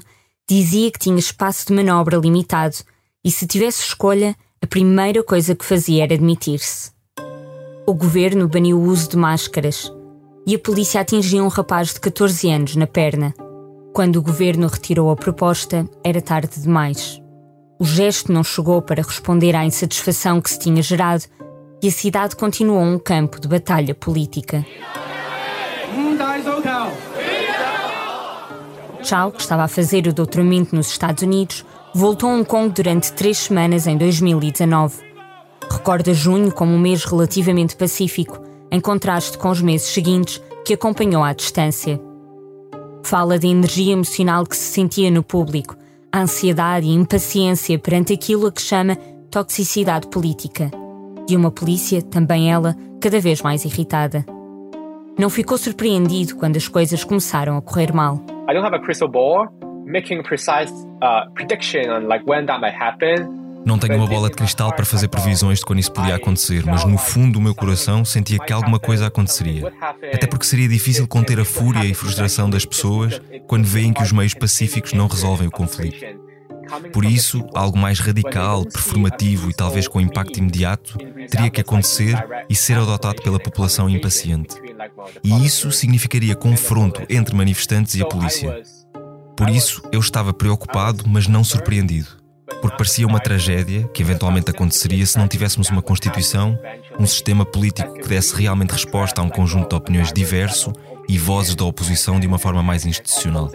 dizia 0.48 0.88
que 0.88 1.00
tinha 1.00 1.18
espaço 1.18 1.66
de 1.66 1.72
manobra 1.72 2.16
limitado 2.16 2.76
e, 3.24 3.30
se 3.30 3.44
tivesse 3.44 3.82
escolha, 3.82 4.36
a 4.62 4.66
primeira 4.68 5.20
coisa 5.24 5.56
que 5.56 5.64
fazia 5.64 6.04
era 6.04 6.16
demitir-se. 6.16 6.92
O 7.84 7.92
governo 7.92 8.46
baniu 8.46 8.78
o 8.78 8.84
uso 8.84 9.08
de 9.08 9.16
máscaras 9.16 9.92
e 10.46 10.54
a 10.54 10.58
polícia 10.60 11.00
atingiu 11.00 11.42
um 11.44 11.48
rapaz 11.48 11.92
de 11.92 11.98
14 11.98 12.48
anos 12.48 12.76
na 12.76 12.86
perna. 12.86 13.34
Quando 13.92 14.18
o 14.18 14.22
governo 14.22 14.68
retirou 14.68 15.10
a 15.10 15.16
proposta, 15.16 15.90
era 16.04 16.22
tarde 16.22 16.60
demais. 16.60 17.20
O 17.80 17.84
gesto 17.84 18.32
não 18.32 18.44
chegou 18.44 18.80
para 18.80 19.02
responder 19.02 19.56
à 19.56 19.64
insatisfação 19.64 20.40
que 20.40 20.50
se 20.50 20.60
tinha 20.60 20.80
gerado 20.80 21.24
e 21.82 21.88
a 21.88 21.90
cidade 21.90 22.36
continuou 22.36 22.84
um 22.84 22.96
campo 22.96 23.40
de 23.40 23.48
batalha 23.48 23.92
política. 23.92 24.64
Chow, 29.02 29.32
que 29.32 29.40
estava 29.40 29.64
a 29.64 29.68
fazer 29.68 30.06
o 30.06 30.12
doutoramento 30.12 30.74
nos 30.74 30.88
Estados 30.88 31.22
Unidos, 31.22 31.64
voltou 31.94 32.30
a 32.30 32.34
Hong 32.34 32.44
Kong 32.44 32.72
durante 32.72 33.12
três 33.12 33.38
semanas 33.38 33.86
em 33.86 33.96
2019 33.96 35.12
recorda 35.72 36.12
junho 36.12 36.52
como 36.52 36.72
um 36.72 36.78
mês 36.78 37.04
relativamente 37.04 37.76
pacífico, 37.76 38.40
em 38.70 38.80
contraste 38.80 39.38
com 39.38 39.50
os 39.50 39.60
meses 39.60 39.88
seguintes 39.88 40.40
que 40.64 40.74
acompanhou 40.74 41.22
à 41.22 41.32
distância. 41.32 42.00
Fala 43.02 43.38
da 43.38 43.46
energia 43.46 43.92
emocional 43.92 44.46
que 44.46 44.56
se 44.56 44.72
sentia 44.72 45.10
no 45.10 45.22
público, 45.22 45.76
a 46.12 46.20
ansiedade 46.20 46.86
e 46.86 46.94
impaciência 46.94 47.78
perante 47.78 48.12
aquilo 48.12 48.46
a 48.46 48.52
que 48.52 48.62
chama 48.62 48.96
toxicidade 49.30 50.06
política. 50.08 50.70
De 51.26 51.36
uma 51.36 51.50
polícia, 51.50 52.02
também 52.02 52.52
ela, 52.52 52.76
cada 53.00 53.18
vez 53.18 53.42
mais 53.42 53.64
irritada. 53.64 54.24
Não 55.18 55.28
ficou 55.28 55.58
surpreendido 55.58 56.36
quando 56.36 56.56
as 56.56 56.66
coisas 56.66 57.04
começaram 57.04 57.56
a 57.56 57.62
correr 57.62 57.92
mal. 57.92 58.16
I 58.48 58.54
don't 58.54 58.66
have 58.66 58.74
a 58.74 58.80
crystal 58.80 59.08
ball 59.08 59.46
making 59.84 60.22
precise 60.22 60.72
uh, 61.02 61.30
prediction 61.34 61.90
on 61.90 62.08
like 62.08 62.24
when 62.28 62.46
that 62.46 62.60
might 62.60 62.74
happen. 62.74 63.42
Não 63.64 63.78
tenho 63.78 63.96
uma 63.96 64.08
bola 64.08 64.28
de 64.28 64.34
cristal 64.34 64.74
para 64.74 64.84
fazer 64.84 65.06
previsões 65.06 65.60
de 65.60 65.64
quando 65.64 65.78
isso 65.78 65.92
podia 65.92 66.16
acontecer, 66.16 66.64
mas 66.66 66.84
no 66.84 66.98
fundo 66.98 67.34
do 67.34 67.40
meu 67.40 67.54
coração 67.54 68.04
sentia 68.04 68.38
que 68.40 68.52
alguma 68.52 68.80
coisa 68.80 69.06
aconteceria. 69.06 69.72
Até 70.12 70.26
porque 70.26 70.44
seria 70.44 70.68
difícil 70.68 71.06
conter 71.06 71.38
a 71.38 71.44
fúria 71.44 71.84
e 71.84 71.94
frustração 71.94 72.50
das 72.50 72.64
pessoas 72.64 73.20
quando 73.46 73.64
veem 73.64 73.92
que 73.92 74.02
os 74.02 74.10
meios 74.10 74.34
pacíficos 74.34 74.92
não 74.92 75.06
resolvem 75.06 75.46
o 75.46 75.50
conflito. 75.50 76.04
Por 76.92 77.04
isso, 77.04 77.44
algo 77.54 77.78
mais 77.78 78.00
radical, 78.00 78.64
performativo 78.64 79.50
e 79.50 79.54
talvez 79.54 79.88
com 79.88 80.00
impacto 80.00 80.38
imediato 80.38 80.98
teria 81.30 81.50
que 81.50 81.60
acontecer 81.60 82.16
e 82.48 82.54
ser 82.54 82.78
adotado 82.78 83.22
pela 83.22 83.38
população 83.38 83.88
impaciente. 83.88 84.56
E 85.22 85.44
isso 85.44 85.70
significaria 85.70 86.34
confronto 86.34 87.02
entre 87.08 87.34
manifestantes 87.34 87.94
e 87.94 88.02
a 88.02 88.06
polícia. 88.06 88.62
Por 89.36 89.48
isso, 89.48 89.82
eu 89.90 90.00
estava 90.00 90.32
preocupado, 90.32 91.04
mas 91.06 91.26
não 91.26 91.42
surpreendido 91.42 92.22
porque 92.60 92.76
parecia 92.76 93.06
uma 93.06 93.18
tragédia 93.18 93.88
que 93.88 94.02
eventualmente 94.02 94.50
aconteceria 94.50 95.04
se 95.04 95.18
não 95.18 95.26
tivéssemos 95.26 95.68
uma 95.68 95.82
Constituição, 95.82 96.58
um 96.98 97.06
sistema 97.06 97.44
político 97.44 97.92
que 97.94 98.08
desse 98.08 98.34
realmente 98.36 98.70
resposta 98.70 99.20
a 99.20 99.24
um 99.24 99.28
conjunto 99.28 99.70
de 99.70 99.74
opiniões 99.74 100.12
diverso 100.12 100.72
e 101.08 101.18
vozes 101.18 101.56
da 101.56 101.64
oposição 101.64 102.20
de 102.20 102.26
uma 102.26 102.38
forma 102.38 102.62
mais 102.62 102.86
institucional. 102.86 103.50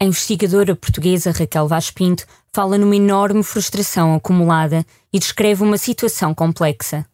A 0.00 0.04
investigadora 0.04 0.76
portuguesa 0.76 1.32
Raquel 1.32 1.66
Vaz 1.66 1.90
Pinto 1.90 2.24
fala 2.54 2.78
numa 2.78 2.94
enorme 2.94 3.42
frustração 3.42 4.14
acumulada 4.14 4.86
e 5.12 5.18
descreve 5.18 5.64
uma 5.64 5.78
situação 5.78 6.32
complexa. 6.32 7.04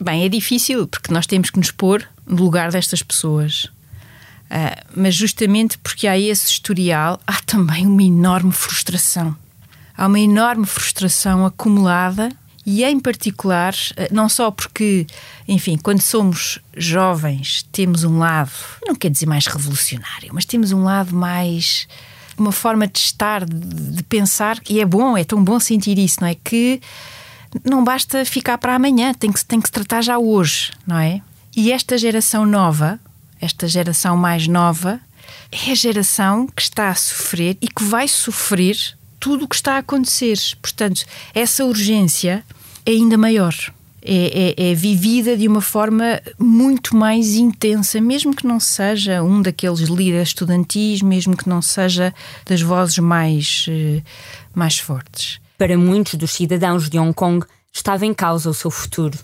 Bem, 0.00 0.24
é 0.24 0.28
difícil 0.28 0.88
porque 0.88 1.12
nós 1.12 1.24
temos 1.24 1.50
que 1.50 1.58
nos 1.60 1.70
pôr 1.70 2.08
no 2.26 2.42
lugar 2.42 2.72
destas 2.72 3.00
pessoas. 3.00 3.66
Uh, 4.46 4.82
mas 4.96 5.14
justamente 5.14 5.78
porque 5.78 6.08
há 6.08 6.18
esse 6.18 6.50
historial, 6.50 7.20
há 7.24 7.40
também 7.42 7.86
uma 7.86 8.02
enorme 8.02 8.50
frustração. 8.50 9.36
Há 9.96 10.08
uma 10.08 10.18
enorme 10.18 10.66
frustração 10.66 11.46
acumulada 11.46 12.28
e, 12.66 12.82
em 12.82 12.98
particular, 12.98 13.72
uh, 13.72 14.12
não 14.12 14.28
só 14.28 14.50
porque, 14.50 15.06
enfim, 15.46 15.78
quando 15.78 16.00
somos 16.00 16.58
jovens, 16.76 17.64
temos 17.70 18.02
um 18.02 18.18
lado, 18.18 18.50
não 18.84 18.96
quer 18.96 19.08
dizer 19.08 19.26
mais 19.26 19.46
revolucionário, 19.46 20.30
mas 20.32 20.44
temos 20.44 20.72
um 20.72 20.82
lado 20.82 21.14
mais. 21.14 21.86
uma 22.36 22.50
forma 22.50 22.88
de 22.88 22.98
estar, 22.98 23.44
de, 23.44 23.54
de 23.54 24.02
pensar, 24.02 24.58
e 24.68 24.80
é 24.80 24.84
bom, 24.84 25.16
é 25.16 25.22
tão 25.22 25.42
bom 25.42 25.60
sentir 25.60 25.96
isso, 25.96 26.20
não 26.20 26.26
é? 26.26 26.34
Que 26.34 26.80
não 27.64 27.84
basta 27.84 28.24
ficar 28.24 28.58
para 28.58 28.74
amanhã, 28.74 29.14
tem 29.14 29.30
que, 29.30 29.44
tem 29.44 29.60
que 29.60 29.68
se 29.68 29.72
tratar 29.72 30.02
já 30.02 30.18
hoje, 30.18 30.72
não 30.84 30.98
é? 30.98 31.22
E 31.56 31.70
esta 31.70 31.96
geração 31.96 32.44
nova, 32.44 32.98
esta 33.40 33.68
geração 33.68 34.16
mais 34.16 34.48
nova, 34.48 35.00
é 35.50 35.70
a 35.70 35.74
geração 35.74 36.46
que 36.48 36.62
está 36.62 36.88
a 36.88 36.94
sofrer 36.94 37.56
e 37.60 37.68
que 37.68 37.84
vai 37.84 38.08
sofrer 38.08 38.76
tudo 39.18 39.44
o 39.44 39.48
que 39.48 39.54
está 39.54 39.76
a 39.76 39.78
acontecer. 39.78 40.38
Portanto, 40.60 41.04
essa 41.34 41.64
urgência 41.64 42.44
é 42.86 42.90
ainda 42.90 43.18
maior. 43.18 43.54
É, 44.08 44.54
é, 44.56 44.70
é, 44.70 44.74
vivida 44.74 45.36
de 45.36 45.48
uma 45.48 45.60
forma 45.60 46.22
muito 46.38 46.96
mais 46.96 47.34
intensa, 47.34 48.00
mesmo 48.00 48.34
que 48.34 48.46
não 48.46 48.60
seja 48.60 49.20
um 49.20 49.42
daqueles 49.42 49.80
líderes 49.80 50.28
estudantis, 50.28 51.02
mesmo 51.02 51.36
que 51.36 51.48
não 51.48 51.60
seja 51.60 52.14
das 52.48 52.62
vozes 52.62 52.98
mais, 52.98 53.66
eh, 53.68 54.00
mais 54.54 54.78
fortes. 54.78 55.40
Para 55.58 55.76
muitos 55.76 56.14
dos 56.14 56.30
cidadãos 56.30 56.88
de 56.88 57.00
Hong 57.00 57.12
Kong, 57.12 57.44
estava 57.72 58.06
em 58.06 58.14
causa 58.14 58.48
o 58.48 58.54
seu 58.54 58.70
futuro 58.70 59.18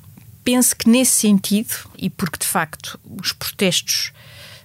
penso 0.45 0.77
que 0.77 0.89
nesse 0.89 1.13
sentido, 1.13 1.75
e 1.97 2.11
porque 2.11 2.39
de 2.39 2.47
facto 2.47 2.99
os 3.21 3.33
protestos 3.33 4.13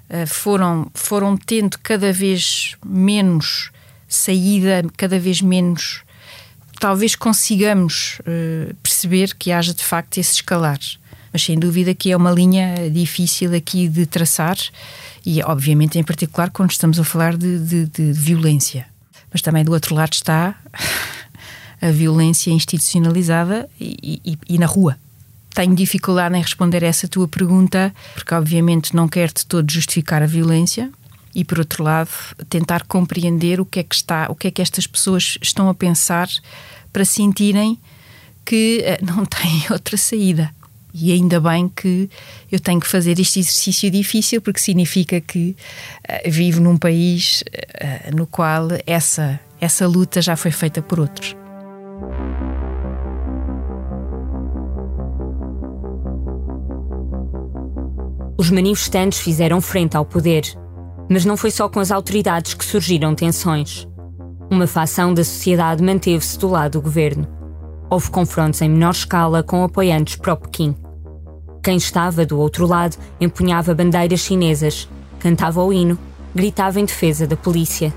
uh, 0.10 0.28
foram, 0.28 0.90
foram 0.94 1.38
tendo 1.38 1.78
cada 1.80 2.12
vez 2.12 2.76
menos 2.86 3.72
saída, 4.08 4.86
cada 4.96 5.20
vez 5.20 5.42
menos. 5.42 6.04
Talvez 6.80 7.16
consigamos 7.16 8.20
uh, 8.20 8.74
perceber 8.84 9.34
que 9.36 9.52
haja 9.52 9.74
de 9.74 9.84
facto 9.84 10.18
esse 10.18 10.36
escalar. 10.36 10.80
Mas 11.34 11.44
sem 11.44 11.58
dúvida 11.58 11.94
que 11.94 12.12
é 12.12 12.18
uma 12.18 12.32
linha 12.32 12.90
difícil 12.90 13.54
aqui 13.54 13.88
de 13.88 14.06
traçar 14.06 14.58
e, 15.26 15.42
obviamente, 15.44 16.00
em 16.00 16.04
particular, 16.04 16.50
quando 16.52 16.72
estamos 16.72 17.00
a 17.00 17.04
falar 17.04 17.36
de, 17.36 17.60
de, 17.60 17.86
de 17.86 18.14
violência. 18.14 18.86
Mas 19.32 19.42
também 19.42 19.64
do 19.64 19.74
outro 19.74 19.94
lado 19.94 20.14
está 20.14 20.56
a 21.82 21.92
violência 21.92 22.52
institucionalizada 22.52 23.70
e, 23.80 24.22
e, 24.24 24.38
e 24.48 24.58
na 24.58 24.66
rua. 24.66 24.98
Tenho 25.54 25.76
dificuldade 25.76 26.36
em 26.36 26.42
responder 26.42 26.84
a 26.84 26.88
essa 26.88 27.08
tua 27.08 27.28
pergunta, 27.28 27.94
porque 28.14 28.34
obviamente 28.34 28.96
não 28.96 29.08
quero 29.08 29.34
de 29.34 29.46
todo 29.46 29.72
justificar 29.72 30.22
a 30.22 30.28
violência 30.28 30.92
e 31.38 31.46
por 31.46 31.60
outro 31.60 31.84
lado 31.84 32.10
tentar 32.50 32.84
compreender 32.88 33.62
o 33.62 33.66
que 33.66 33.80
é 33.80 33.84
que 33.84 33.94
está, 33.94 34.26
o 34.28 34.34
que 34.34 34.48
é 34.48 34.52
que 34.52 34.60
estas 34.60 34.88
pessoas 34.88 35.38
estão 35.40 35.70
a 35.70 35.74
pensar 35.76 36.28
para 36.92 37.06
sentirem 37.06 37.80
que 38.44 38.82
eh, 38.84 38.98
não 39.06 39.24
têm 39.24 39.64
outra 39.70 39.96
saída. 39.96 40.52
E 40.92 41.12
ainda 41.12 41.40
bem 41.40 41.70
que 41.70 42.10
eu 42.52 42.60
tenho 42.60 42.80
que 42.80 42.88
fazer 42.88 43.20
este 43.20 43.40
exercício 43.40 43.92
difícil, 43.92 44.42
porque 44.42 44.60
significa 44.60 45.22
que 45.22 45.56
uh, 46.10 46.32
vivo 46.32 46.60
num 46.60 46.76
país 46.76 47.44
uh, 47.44 48.16
no 48.16 48.26
qual 48.26 48.70
essa, 48.88 49.40
essa 49.62 49.86
luta 49.86 50.24
já 50.24 50.36
foi 50.36 50.50
feita 50.50 50.82
por 50.82 51.00
outros. 51.00 51.36
Os 58.40 58.50
manifestantes 58.50 59.20
fizeram 59.20 59.62
frente 59.62 59.96
ao 59.96 60.06
poder, 60.06 60.58
mas 61.10 61.26
não 61.26 61.38
foi 61.38 61.52
só 61.52 61.70
com 61.70 61.80
as 61.80 61.92
autoridades 61.92 62.54
que 62.54 62.66
surgiram 62.66 63.16
tensões. 63.16 63.88
Uma 64.50 64.68
facção 64.68 65.14
da 65.14 65.24
sociedade 65.24 65.84
manteve-se 65.84 66.40
do 66.40 66.48
lado 66.48 66.74
do 66.74 66.82
governo. 66.82 67.28
Houve 67.90 68.10
confrontos 68.10 68.62
em 68.62 68.70
menor 68.70 68.92
escala 68.92 69.44
com 69.44 69.64
apoiantes 69.64 70.16
pró-Pequim. 70.16 70.76
Quem 71.64 71.78
estava 71.78 72.26
do 72.26 72.40
outro 72.40 72.66
lado 72.66 72.98
empunhava 73.20 73.76
bandeiras 73.76 74.22
chinesas, 74.22 74.90
cantava 75.20 75.64
o 75.64 75.74
hino, 75.74 75.98
gritava 76.34 76.80
em 76.80 76.86
defesa 76.86 77.28
da 77.28 77.36
polícia. 77.36 77.94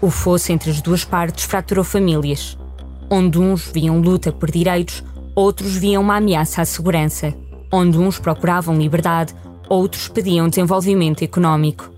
O 0.00 0.10
fosso 0.10 0.52
entre 0.52 0.70
as 0.70 0.80
duas 0.80 1.04
partes 1.04 1.44
fraturou 1.44 1.84
famílias. 1.84 2.58
Onde 3.08 3.38
uns 3.38 3.70
viam 3.72 4.00
luta 4.00 4.32
por 4.32 4.50
direitos, 4.50 5.04
outros 5.34 5.76
viam 5.76 6.02
uma 6.02 6.16
ameaça 6.16 6.62
à 6.62 6.64
segurança. 6.64 7.32
Onde 7.72 7.98
uns 7.98 8.18
procuravam 8.18 8.76
liberdade, 8.76 9.34
outros 9.68 10.08
pediam 10.08 10.48
desenvolvimento 10.48 11.22
económico. 11.22 11.93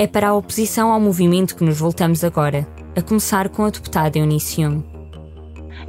É 0.00 0.06
para 0.06 0.30
a 0.30 0.34
oposição 0.34 0.90
ao 0.90 0.98
movimento 0.98 1.54
que 1.54 1.62
nos 1.62 1.78
voltamos 1.78 2.24
agora, 2.24 2.66
a 2.96 3.02
começar 3.02 3.50
com 3.50 3.66
a 3.66 3.70
deputada 3.70 4.18
Eunice 4.18 4.62
Young. 4.62 4.82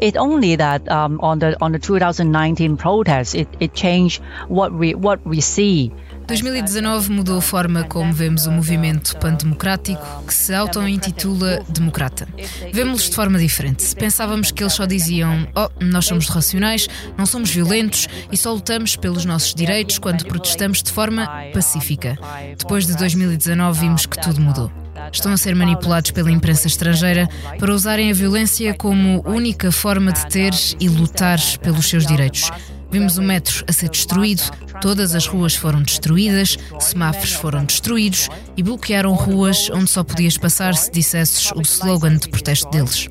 It's 0.01 0.19
only 0.19 0.57
that 0.57 0.83
um, 0.91 1.17
on 1.21 1.39
the 1.39 1.55
on 1.61 1.71
the 1.71 1.79
2019 1.79 2.75
protests, 2.75 3.33
it, 3.33 3.47
it 3.61 3.73
changed 3.73 4.21
what 4.49 4.73
we 4.73 4.95
what 4.95 5.21
we 5.25 5.41
see 5.41 5.93
2019 6.27 7.11
mudou 7.11 7.37
a 7.37 7.41
forma 7.41 7.83
como 7.83 8.13
vemos 8.13 8.45
o 8.45 8.51
movimento 8.51 9.17
pan-democrático, 9.17 10.01
que 10.25 10.33
se 10.33 10.53
auto-intitula 10.53 11.63
Democrata. 11.67 12.27
Vemos-los 12.73 13.09
de 13.09 13.15
forma 13.15 13.37
diferente. 13.37 13.95
Pensávamos 13.95 14.51
que 14.51 14.63
eles 14.63 14.73
só 14.73 14.85
diziam: 14.85 15.47
Oh, 15.55 15.69
nós 15.83 16.05
somos 16.05 16.27
racionais, 16.29 16.87
não 17.17 17.25
somos 17.25 17.49
violentos 17.49 18.07
e 18.31 18.37
só 18.37 18.53
lutamos 18.53 18.95
pelos 18.95 19.25
nossos 19.25 19.53
direitos 19.53 19.99
quando 19.99 20.25
protestamos 20.25 20.81
de 20.81 20.91
forma 20.91 21.27
pacífica. 21.53 22.17
Depois 22.57 22.85
de 22.85 22.95
2019, 22.95 23.79
vimos 23.79 24.05
que 24.05 24.19
tudo 24.21 24.39
mudou 24.39 24.71
estão 25.11 25.33
a 25.33 25.37
ser 25.37 25.55
manipulados 25.55 26.11
pela 26.11 26.31
imprensa 26.31 26.67
estrangeira 26.67 27.27
para 27.59 27.73
usarem 27.73 28.11
a 28.11 28.13
violência 28.13 28.73
como 28.73 29.21
única 29.25 29.71
forma 29.71 30.11
de 30.11 30.27
ter 30.27 30.53
e 30.79 30.87
lutar 30.87 31.39
pelos 31.61 31.87
seus 31.87 32.05
direitos. 32.05 32.51
Vimos 32.91 33.17
o 33.17 33.21
metro 33.21 33.63
a 33.67 33.71
ser 33.71 33.89
destruído, 33.89 34.43
todas 34.81 35.15
as 35.15 35.25
ruas 35.25 35.55
foram 35.55 35.81
destruídas, 35.81 36.57
semáforos 36.79 37.33
foram 37.33 37.63
destruídos 37.63 38.29
e 38.57 38.61
bloquearam 38.61 39.13
ruas 39.13 39.69
onde 39.69 39.89
só 39.89 40.03
podias 40.03 40.37
passar 40.37 40.75
se 40.75 40.91
dissesses 40.91 41.51
o 41.55 41.61
slogan 41.61 42.17
de 42.17 42.29
protesto 42.29 42.69
deles. 42.69 43.09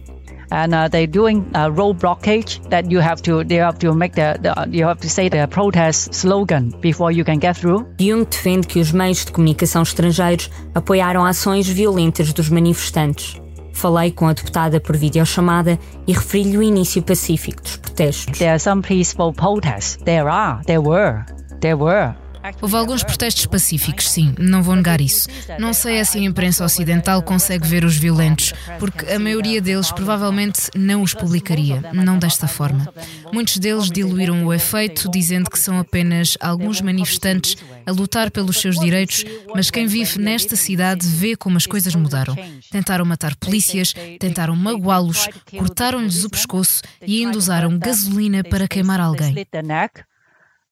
and 0.52 0.74
uh, 0.74 0.88
they're 0.88 1.06
doing 1.06 1.48
a 1.54 1.70
road 1.70 1.98
blockage 1.98 2.60
that 2.70 2.90
you 2.90 3.00
have 3.00 3.22
to 3.22 3.44
they 3.44 3.56
have 3.56 3.78
to 3.78 3.94
make 3.94 4.14
the, 4.14 4.38
the, 4.42 4.52
you 4.70 4.84
have 4.84 5.00
to 5.00 5.08
say 5.08 5.28
the 5.28 5.46
protest 5.48 6.12
slogan 6.12 6.74
before 6.80 7.12
you 7.12 7.24
can 7.24 7.38
get 7.38 7.56
through. 7.56 7.86
Jung 7.98 8.24
defende 8.24 8.66
que 8.66 8.80
os 8.80 8.92
meios 8.92 9.24
de 9.24 9.32
comunicação 9.32 9.82
estrangeiros 9.82 10.50
apoiaram 10.74 11.24
ações 11.24 11.68
violentas 11.68 12.32
dos 12.32 12.48
manifestantes. 12.48 13.40
Falei 13.72 14.10
com 14.10 14.26
a 14.26 14.32
deputada 14.32 14.80
por 14.80 14.96
videochamada 14.96 15.78
e 16.06 16.12
referi-lhe 16.12 16.58
o 16.58 16.62
início 16.62 17.02
pacífico 17.02 17.62
dos 17.62 17.76
protestos. 17.76 18.38
There 18.38 18.50
are 18.50 18.58
some 18.58 18.82
peaceful 18.82 19.32
protests. 19.32 19.96
There 20.04 20.28
are. 20.28 20.62
There 20.64 20.80
were. 20.80 21.24
There 21.60 21.76
were. 21.76 22.14
Houve 22.60 22.76
alguns 22.76 23.02
protestos 23.02 23.46
pacíficos, 23.46 24.10
sim, 24.10 24.34
não 24.38 24.62
vou 24.62 24.74
negar 24.74 25.00
isso. 25.00 25.28
Não 25.58 25.72
sei 25.72 26.04
se 26.04 26.18
a 26.18 26.22
imprensa 26.22 26.64
ocidental 26.64 27.22
consegue 27.22 27.66
ver 27.66 27.84
os 27.84 27.96
violentos, 27.96 28.52
porque 28.78 29.10
a 29.12 29.18
maioria 29.18 29.60
deles 29.60 29.92
provavelmente 29.92 30.70
não 30.74 31.02
os 31.02 31.14
publicaria, 31.14 31.82
não 31.92 32.18
desta 32.18 32.46
forma. 32.48 32.92
Muitos 33.32 33.58
deles 33.58 33.90
diluíram 33.90 34.44
o 34.44 34.52
efeito, 34.52 35.10
dizendo 35.10 35.50
que 35.50 35.58
são 35.58 35.78
apenas 35.78 36.36
alguns 36.40 36.80
manifestantes 36.80 37.56
a 37.86 37.92
lutar 37.92 38.30
pelos 38.30 38.60
seus 38.60 38.78
direitos, 38.78 39.24
mas 39.54 39.70
quem 39.70 39.86
vive 39.86 40.18
nesta 40.18 40.56
cidade 40.56 41.06
vê 41.06 41.36
como 41.36 41.56
as 41.56 41.66
coisas 41.66 41.94
mudaram. 41.94 42.36
Tentaram 42.70 43.04
matar 43.04 43.36
polícias, 43.36 43.94
tentaram 44.18 44.56
magoá-los, 44.56 45.28
cortaram-lhes 45.56 46.24
o 46.24 46.30
pescoço 46.30 46.82
e 47.06 47.24
ainda 47.24 47.38
usaram 47.38 47.78
gasolina 47.78 48.42
para 48.42 48.68
queimar 48.68 49.00
alguém. 49.00 49.46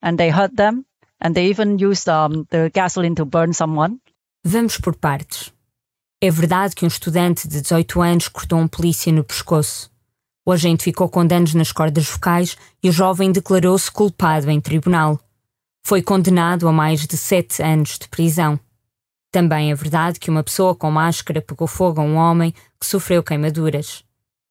And 0.00 0.16
they 0.16 0.30
hurt 0.30 0.54
them 0.54 0.84
and 1.20 1.34
they 1.34 1.50
even 1.50 1.76
used 1.78 2.08
um, 2.08 2.44
the 2.50 2.70
gasoline 2.70 3.14
to 3.14 3.24
burn 3.24 3.52
someone. 3.52 4.00
Vamos 4.44 4.78
por 4.78 4.94
partes. 4.94 5.52
É 6.20 6.30
verdade 6.30 6.74
que 6.74 6.84
um 6.84 6.88
estudante 6.88 7.46
de 7.46 7.60
18 7.60 8.00
anos 8.00 8.28
cortou 8.28 8.58
um 8.58 8.66
polícia 8.66 9.12
no 9.12 9.22
pescoço. 9.22 9.90
O 10.44 10.50
agente 10.50 10.82
ficou 10.82 11.08
com 11.08 11.26
danos 11.26 11.54
nas 11.54 11.70
cordas 11.70 12.08
vocais 12.08 12.56
e 12.82 12.88
o 12.88 12.92
jovem 12.92 13.30
declarou-se 13.30 13.90
culpado 13.90 14.50
em 14.50 14.60
tribunal. 14.60 15.20
Foi 15.84 16.02
condenado 16.02 16.66
a 16.66 16.72
mais 16.72 17.06
de 17.06 17.16
sete 17.16 17.62
anos 17.62 17.98
de 17.98 18.08
prisão. 18.08 18.58
Também 19.30 19.70
é 19.70 19.74
verdade 19.74 20.18
que 20.18 20.30
uma 20.30 20.42
pessoa 20.42 20.74
com 20.74 20.90
máscara 20.90 21.42
pegou 21.42 21.68
fogo 21.68 22.00
a 22.00 22.04
um 22.04 22.16
homem 22.16 22.52
que 22.80 22.86
sofreu 22.86 23.22
queimaduras. 23.22 24.02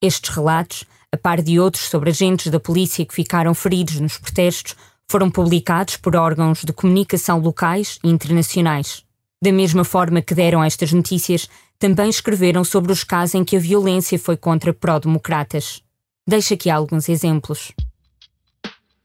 Estes 0.02 0.30
relatos, 0.30 0.86
a 1.12 1.18
par 1.18 1.42
de 1.42 1.60
outros 1.60 1.86
sobre 1.86 2.12
agentes 2.12 2.52
da 2.52 2.60
polícia 2.60 3.06
que 3.06 3.14
ficaram 3.14 3.54
feridos 3.56 4.00
nos 4.00 4.18
protestos, 4.18 4.76
foram 5.10 5.30
publicados 5.30 5.96
por 5.96 6.16
órgãos 6.16 6.64
de 6.64 6.74
comunicação 6.74 7.40
locais 7.40 7.98
e 8.04 8.10
internacionais. 8.10 9.04
Da 9.42 9.52
mesma 9.52 9.84
forma 9.84 10.22
que 10.22 10.36
deram 10.36 10.64
estas 10.64 10.92
notícias, 10.92 11.48
também 11.80 12.10
escreveram 12.10 12.64
sobre 12.64 12.92
os 12.92 13.04
casos 13.04 13.36
em 13.36 13.44
que 13.44 13.56
a 13.56 13.60
violência 13.60 14.18
foi 14.18 14.36
contra 14.36 14.74
pró-democratas. 14.74 15.82
Deixo 16.28 16.54
aqui 16.54 16.70
alguns 16.70 17.08
exemplos. 17.08 17.72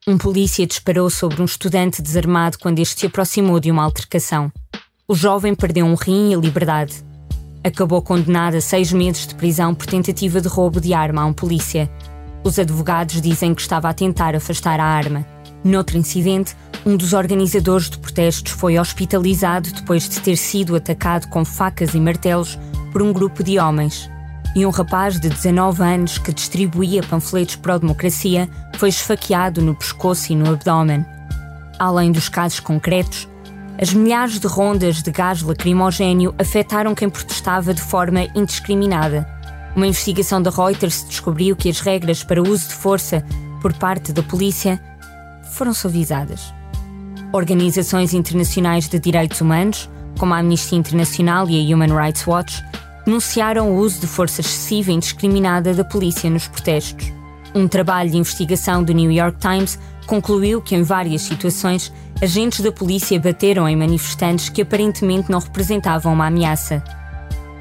Um 0.09 0.19
polícia 0.19 0.67
disparou 0.67 1.09
sobre 1.09 1.41
um 1.41 1.45
estudante 1.45 2.03
desarmado 2.03 2.59
quando 2.59 2.81
este 2.81 3.01
se 3.01 3.07
aproximou 3.07 3.61
de 3.61 3.71
uma 3.71 3.85
altercação. 3.85 4.51
O 5.07 5.15
jovem 5.15 5.55
perdeu 5.55 5.87
um 5.87 5.95
rim 5.95 6.31
e 6.31 6.35
a 6.35 6.39
liberdade. 6.39 7.05
Acabou 7.63 8.03
condenado 8.03 8.57
a 8.57 8.61
seis 8.61 8.93
meses 8.93 9.27
de 9.27 9.37
prisão 9.37 9.73
por 9.73 9.87
tentativa 9.87 10.41
de 10.41 10.49
roubo 10.49 10.81
de 10.81 10.93
arma 10.93 11.23
a 11.23 11.27
um 11.27 11.33
polícia. 11.33 11.89
Os 12.43 12.59
advogados 12.59 13.21
dizem 13.21 13.55
que 13.55 13.61
estava 13.61 13.89
a 13.89 13.95
tentar 13.95 14.35
afastar 14.35 14.81
a 14.81 14.85
arma. 14.85 15.25
Noutro 15.65 15.97
incidente, 15.97 16.57
um 16.85 16.97
dos 16.97 17.13
organizadores 17.13 17.89
de 17.89 17.99
protestos 17.99 18.53
foi 18.53 18.79
hospitalizado 18.79 19.71
depois 19.71 20.09
de 20.09 20.21
ter 20.21 20.37
sido 20.37 20.75
atacado 20.75 21.29
com 21.29 21.45
facas 21.45 21.95
e 21.95 22.01
martelos 22.01 22.59
por 22.91 23.03
um 23.03 23.13
grupo 23.13 23.45
de 23.45 23.59
homens. 23.59 24.11
E 24.57 24.67
um 24.67 24.71
rapaz 24.71 25.21
de 25.21 25.29
19 25.29 25.83
anos 25.83 26.19
que 26.19 26.33
distribuía 26.33 27.03
panfletos 27.03 27.57
pró-democracia 27.57 28.49
foi 28.77 28.89
esfaqueado 28.89 29.63
no 29.63 29.75
pescoço 29.75 30.33
e 30.33 30.37
no 30.37 30.51
abdômen. 30.51 31.07
Além 31.79 32.11
dos 32.11 32.29
casos 32.29 32.61
concretos, 32.61 33.29
as 33.81 33.95
milhares 33.95 34.39
de 34.39 34.47
rondas 34.47 35.03
de 35.03 35.11
gás 35.11 35.43
lacrimogéneo 35.43 36.35
afetaram 36.39 36.95
quem 36.95 37.09
protestava 37.09 37.73
de 37.73 37.81
forma 37.81 38.25
indiscriminada. 38.35 39.27
Uma 39.75 39.87
investigação 39.87 40.43
da 40.43 40.51
Reuters 40.51 41.05
descobriu 41.09 41.57
que 41.57 41.71
as 41.71 41.81
regras 41.81 42.23
para 42.23 42.43
uso 42.43 42.69
de 42.69 42.75
força 42.75 43.25
por 43.63 43.73
parte 43.73 44.13
da 44.13 44.23
polícia 44.23 44.79
foram 45.63 45.73
suavizadas. 45.73 46.53
Organizações 47.33 48.13
internacionais 48.13 48.89
de 48.89 48.99
direitos 48.99 49.41
humanos, 49.41 49.89
como 50.19 50.35
a 50.35 50.39
Amnistia 50.39 50.77
Internacional 50.77 51.49
e 51.49 51.57
a 51.57 51.75
Human 51.75 51.97
Rights 51.97 52.27
Watch, 52.27 52.61
denunciaram 53.07 53.71
o 53.71 53.77
uso 53.77 54.01
de 54.01 54.09
força 54.09 54.41
excessiva 54.41 54.91
e 54.91 54.95
indiscriminada 54.95 55.73
da 55.73 55.85
polícia 55.85 56.29
nos 56.29 56.49
protestos. 56.49 57.13
Um 57.55 57.69
trabalho 57.69 58.11
de 58.11 58.17
investigação 58.17 58.83
do 58.83 58.93
New 58.93 59.13
York 59.13 59.39
Times 59.39 59.79
concluiu 60.05 60.61
que, 60.61 60.75
em 60.75 60.83
várias 60.83 61.23
situações, 61.23 61.93
agentes 62.21 62.59
da 62.59 62.73
polícia 62.73 63.21
bateram 63.21 63.69
em 63.69 63.77
manifestantes 63.77 64.49
que 64.49 64.63
aparentemente 64.63 65.31
não 65.31 65.39
representavam 65.39 66.13
uma 66.13 66.27
ameaça. 66.27 66.83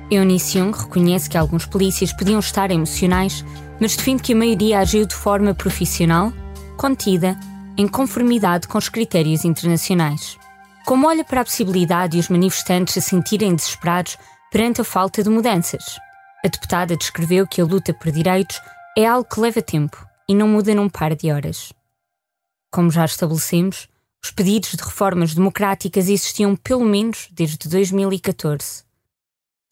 Eunice 0.10 0.58
Young 0.58 0.72
reconhece 0.76 1.30
que 1.30 1.38
alguns 1.38 1.68
polícias 1.68 2.12
podiam 2.12 2.40
estar 2.40 2.72
emocionais, 2.72 3.46
mas 3.80 3.96
defende 3.96 4.24
que 4.24 4.34
a 4.34 4.36
maioria 4.36 4.80
agiu 4.80 5.06
de 5.06 5.14
forma 5.14 5.54
profissional, 5.54 6.34
contida 6.78 7.38
em 7.78 7.88
conformidade 7.88 8.68
com 8.68 8.78
os 8.78 8.90
critérios 8.90 9.46
internacionais. 9.46 10.38
Como 10.86 11.08
olha 11.08 11.24
para 11.24 11.42
a 11.42 11.46
possibilidade 11.46 12.14
de 12.14 12.20
os 12.20 12.30
manifestantes 12.30 12.94
se 12.94 13.02
sentirem 13.02 13.56
desesperados 13.56 14.18
perante 14.52 14.82
a 14.82 14.84
falta 14.84 15.24
de 15.24 15.30
mudanças? 15.30 15.98
A 16.44 16.48
deputada 16.48 16.98
descreveu 16.98 17.48
que 17.48 17.62
a 17.62 17.66
luta 17.66 17.94
por 17.94 18.12
direitos 18.12 18.60
é 18.98 19.06
algo 19.06 19.30
que 19.30 19.40
leva 19.40 19.62
tempo 19.62 20.06
e 20.28 20.36
não 20.36 20.48
muda 20.48 20.74
num 20.76 20.90
par 20.90 21.16
de 21.16 21.32
horas. 21.32 21.72
Como 22.72 22.92
já 22.92 23.06
estabelecemos, 23.06 23.88
os 24.24 24.32
pedidos 24.32 24.72
de 24.72 24.84
reformas 24.84 25.34
democráticas 25.34 26.10
existiam 26.10 26.56
pelo 26.56 26.86
menos 26.86 27.28
desde 27.32 27.70
2014. 27.70 28.84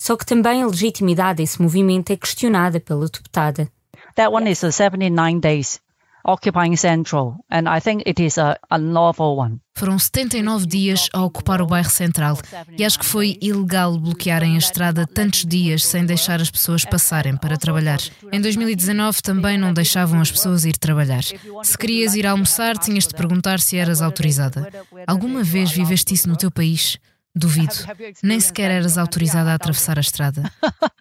Só 0.02 0.16
que 0.16 0.26
também 0.26 0.64
a 0.64 0.68
legitimidade 0.68 1.38
desse 1.38 1.62
movimento 1.62 2.12
é 2.12 2.18
questionada 2.18 2.80
pela 2.80 3.06
deputada. 3.06 3.70
That 4.16 4.34
one 4.34 4.50
is 4.50 4.64
a 4.64 4.72
79 4.72 5.40
days 5.40 5.82
occupying 6.26 6.76
Central, 6.76 7.44
and 7.50 7.64
I 7.68 7.82
think 7.82 8.04
it 8.08 8.22
is 8.22 8.38
a 8.38 8.58
unlawful 8.72 9.38
one. 9.38 9.60
Foram 9.76 9.98
79 9.98 10.66
dias 10.66 11.08
a 11.14 11.24
ocupar 11.24 11.62
o 11.62 11.66
bairro 11.66 11.90
central 11.90 12.38
e 12.78 12.84
acho 12.84 13.00
que 13.00 13.06
foi 13.06 13.38
ilegal 13.42 13.98
bloquearem 13.98 14.56
a 14.56 14.58
estrada 14.58 15.08
tantos 15.08 15.46
dias 15.46 15.86
sem 15.86 16.06
deixar 16.06 16.42
as 16.42 16.52
pessoas 16.52 16.84
passarem 16.84 17.38
para 17.38 17.56
trabalhar. 17.56 18.00
Em 18.30 18.42
2019 18.42 19.22
também 19.22 19.58
não 19.58 19.72
deixavam 19.74 20.20
as 20.20 20.30
pessoas 20.30 20.66
ir 20.66 20.78
trabalhar. 20.78 21.24
Se 21.64 21.78
querias 21.78 22.14
ir 22.14 22.28
almoçar, 22.28 22.78
tinhas 22.78 23.08
de 23.08 23.14
perguntar 23.14 23.62
se 23.62 23.78
eras 23.78 24.02
autorizada. 24.02 24.68
Alguma 25.08 25.44
vez 25.44 25.72
viveste 25.72 26.14
isso 26.14 26.28
no 26.28 26.36
teu 26.36 26.52
país? 26.52 26.98
Duvido. 27.34 27.74
Nem 28.22 28.40
sequer 28.40 28.72
eras 28.72 28.98
autorizada 28.98 29.52
a 29.52 29.54
atravessar 29.54 29.98
a 29.98 30.02
estrada. 30.02 30.52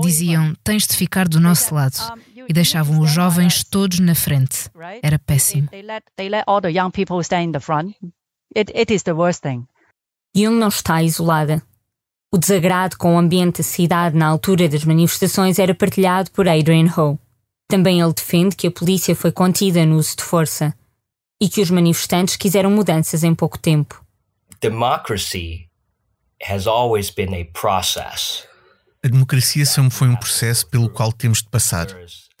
Diziam: 0.00 0.54
tens 0.64 0.86
de 0.86 0.96
ficar 0.96 1.28
do 1.28 1.38
nosso 1.40 1.74
lado. 1.74 1.96
E 2.50 2.52
deixavam 2.52 2.98
os 2.98 3.08
jovens 3.08 3.62
todos 3.62 4.00
na 4.00 4.12
frente. 4.12 4.68
Era 5.04 5.20
péssimo. 5.20 5.68
Young 10.36 10.56
não 10.56 10.66
está 10.66 11.00
isolada. 11.00 11.62
O 12.34 12.36
desagrado 12.36 12.98
com 12.98 13.14
o 13.14 13.18
ambiente 13.18 13.58
da 13.58 13.62
cidade 13.62 14.16
na 14.16 14.26
altura 14.26 14.68
das 14.68 14.84
manifestações 14.84 15.60
era 15.60 15.76
partilhado 15.76 16.32
por 16.32 16.48
Adrian 16.48 16.92
Ho. 16.98 17.16
Também 17.68 18.00
ele 18.00 18.12
defende 18.12 18.56
que 18.56 18.66
a 18.66 18.72
polícia 18.72 19.14
foi 19.14 19.30
contida 19.30 19.86
no 19.86 19.94
uso 19.94 20.16
de 20.16 20.24
força 20.24 20.74
e 21.40 21.48
que 21.48 21.60
os 21.60 21.70
manifestantes 21.70 22.34
quiseram 22.34 22.72
mudanças 22.72 23.22
em 23.22 23.32
pouco 23.32 23.60
tempo. 23.60 24.04
Democracy 24.60 25.68
has 26.42 26.66
always 26.66 27.10
been 27.10 27.32
a 27.32 27.44
process. 27.52 28.44
A 29.04 29.08
democracia 29.08 29.64
sempre 29.64 29.92
foi 29.92 30.08
um 30.08 30.16
processo 30.16 30.66
pelo 30.66 30.90
qual 30.90 31.12
temos 31.12 31.42
de 31.42 31.48
passar. 31.48 31.86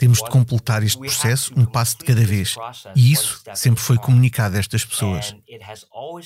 Temos 0.00 0.18
de 0.18 0.30
completar 0.30 0.82
este 0.82 0.98
processo 0.98 1.52
um 1.54 1.66
passo 1.66 1.98
de 1.98 2.06
cada 2.06 2.24
vez. 2.24 2.56
E 2.96 3.12
isso 3.12 3.42
sempre 3.54 3.82
foi 3.82 3.98
comunicado 3.98 4.56
a 4.56 4.58
estas 4.58 4.82
pessoas. 4.82 5.36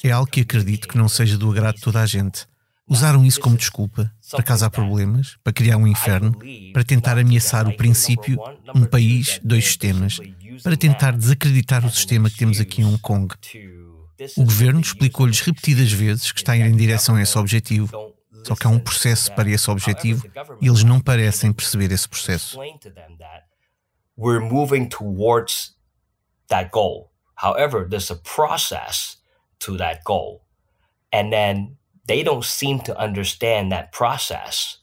É 0.04 0.12
algo 0.12 0.30
que 0.30 0.42
acredito 0.42 0.86
que 0.86 0.96
não 0.96 1.08
seja 1.08 1.36
do 1.36 1.50
agrado 1.50 1.74
de 1.74 1.80
toda 1.80 2.00
a 2.00 2.06
gente. 2.06 2.46
Usaram 2.86 3.24
isso 3.24 3.40
como 3.40 3.56
desculpa, 3.56 4.12
para 4.30 4.42
causar 4.44 4.70
problemas, 4.70 5.36
para 5.42 5.52
criar 5.52 5.76
um 5.76 5.88
inferno, 5.88 6.38
para 6.72 6.84
tentar 6.84 7.18
ameaçar 7.18 7.66
o 7.66 7.76
princípio 7.76 8.38
um 8.72 8.84
país, 8.84 9.40
dois 9.42 9.64
sistemas, 9.64 10.20
para 10.62 10.76
tentar 10.76 11.16
desacreditar 11.16 11.84
o 11.84 11.90
sistema 11.90 12.30
que 12.30 12.36
temos 12.36 12.60
aqui 12.60 12.82
em 12.82 12.84
Hong 12.84 12.98
Kong. 12.98 13.34
O 14.36 14.44
governo 14.44 14.80
explicou-lhes 14.80 15.40
repetidas 15.40 15.90
vezes 15.90 16.30
que 16.30 16.38
está 16.38 16.56
ir 16.56 16.66
em 16.66 16.76
direção 16.76 17.16
a 17.16 17.22
esse 17.22 17.36
objetivo, 17.36 17.90
só 18.46 18.54
que 18.54 18.66
há 18.66 18.70
um 18.70 18.78
processo 18.78 19.34
para 19.34 19.50
esse 19.50 19.68
objetivo 19.68 20.24
e 20.60 20.68
eles 20.68 20.84
não 20.84 21.00
parecem 21.00 21.52
perceber 21.52 21.90
esse 21.90 22.08
processo. 22.08 22.58
We're 24.16 24.40
moving 24.40 24.88
towards 24.88 25.72
that 26.48 26.70
goal. 26.70 27.10
However, 27.34 27.86
there's 27.88 28.10
a 28.10 28.16
process 28.16 29.16
to 29.60 29.76
that 29.76 30.04
goal. 30.04 30.44
And 31.12 31.32
then 31.32 31.76
they 32.06 32.22
don't 32.22 32.44
seem 32.44 32.80
to 32.80 32.98
understand 32.98 33.72
that 33.72 33.92
process. 33.92 34.78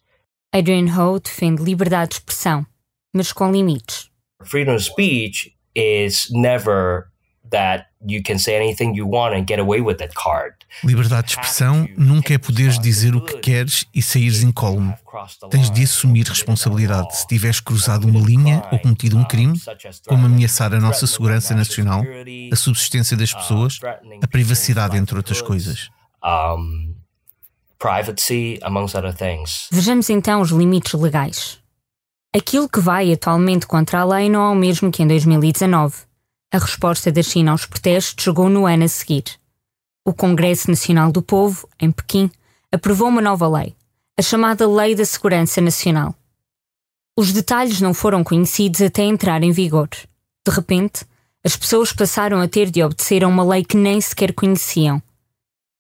Adrian 0.54 0.88
Ho 0.88 1.20
defende 1.20 1.62
liberdade 1.62 2.10
de 2.10 2.16
expressão, 2.16 2.66
mas 3.14 3.32
com 3.32 3.52
limites. 3.52 4.10
Freedom 4.44 4.76
of 4.76 4.84
speech 4.84 5.56
is 5.76 6.30
never 6.32 7.12
that 7.52 7.91
you 8.08 8.22
can 8.24 8.38
say 8.38 8.56
anything 8.56 8.96
you 8.96 9.08
want 9.08 9.36
and 9.36 9.46
get 9.48 9.60
away 9.60 9.82
with 9.82 9.96
that 9.98 10.14
card. 10.16 10.56
Liberdade 10.84 11.28
de 11.28 11.32
expressão 11.32 11.88
nunca 11.98 12.34
é 12.34 12.38
poderes 12.38 12.80
dizer 12.80 13.16
o 13.16 13.22
que 13.22 13.38
queres 13.40 13.86
e 13.94 14.02
saíres 14.02 14.44
incólume. 14.44 14.94
Tens 15.50 15.70
de 15.70 15.84
assumir 15.84 16.28
responsabilidade 16.28 17.16
se 17.16 17.28
tiveres 17.28 17.60
cruzado 17.60 18.08
uma 18.08 18.20
linha 18.20 18.64
ou 18.72 18.80
cometido 18.80 19.18
um 19.18 19.24
crime, 19.24 19.60
como 20.08 20.26
ameaçar 20.26 20.74
a 20.74 20.80
nossa 20.80 21.06
segurança 21.06 21.54
nacional, 21.54 22.04
a 22.52 22.56
subsistência 22.56 23.16
das 23.16 23.34
pessoas, 23.34 23.80
a 24.22 24.28
privacidade, 24.28 24.98
entre 24.98 25.16
outras 25.16 25.42
coisas. 25.42 25.90
Privacy, 27.78 28.60
amongst 28.62 28.96
other 28.96 29.14
things. 29.14 29.68
Vejamos 29.72 30.10
então 30.10 30.42
os 30.42 30.52
limites 30.52 30.94
legais. 30.94 31.60
Aquilo 32.34 32.70
que 32.70 32.80
vai 32.80 33.12
atualmente 33.12 33.66
contra 33.68 34.00
a 34.00 34.06
lei 34.06 34.30
não 34.30 34.42
é 34.46 34.50
o 34.52 34.56
mesmo 34.56 34.92
que 34.92 35.04
em 35.04 35.08
2019. 35.08 35.96
A 36.54 36.58
resposta 36.58 37.10
da 37.10 37.24
China 37.24 37.52
aos 37.52 37.66
protestos 37.66 38.22
chegou 38.22 38.50
no 38.50 38.66
ano 38.66 38.84
a 38.84 38.88
seguir. 38.90 39.24
O 40.06 40.14
Congresso 40.14 40.70
Nacional 40.70 41.10
do 41.10 41.22
Povo, 41.22 41.66
em 41.80 41.90
Pequim, 41.90 42.30
aprovou 42.70 43.08
uma 43.08 43.22
nova 43.22 43.48
lei, 43.48 43.74
a 44.20 44.22
chamada 44.22 44.68
Lei 44.68 44.94
da 44.94 45.06
Segurança 45.06 45.62
Nacional. 45.62 46.14
Os 47.18 47.32
detalhes 47.32 47.80
não 47.80 47.94
foram 47.94 48.22
conhecidos 48.22 48.82
até 48.82 49.04
entrar 49.04 49.42
em 49.44 49.54
vigor. 49.54 49.88
De 50.46 50.54
repente, 50.54 51.06
as 51.42 51.56
pessoas 51.56 51.94
passaram 51.94 52.42
a 52.42 52.50
ter 52.50 52.70
de 52.70 52.84
obedecer 52.84 53.24
a 53.24 53.30
uma 53.30 53.46
lei 53.46 53.64
que 53.64 53.78
nem 53.78 54.02
sequer 54.02 54.34
conheciam. 54.34 55.02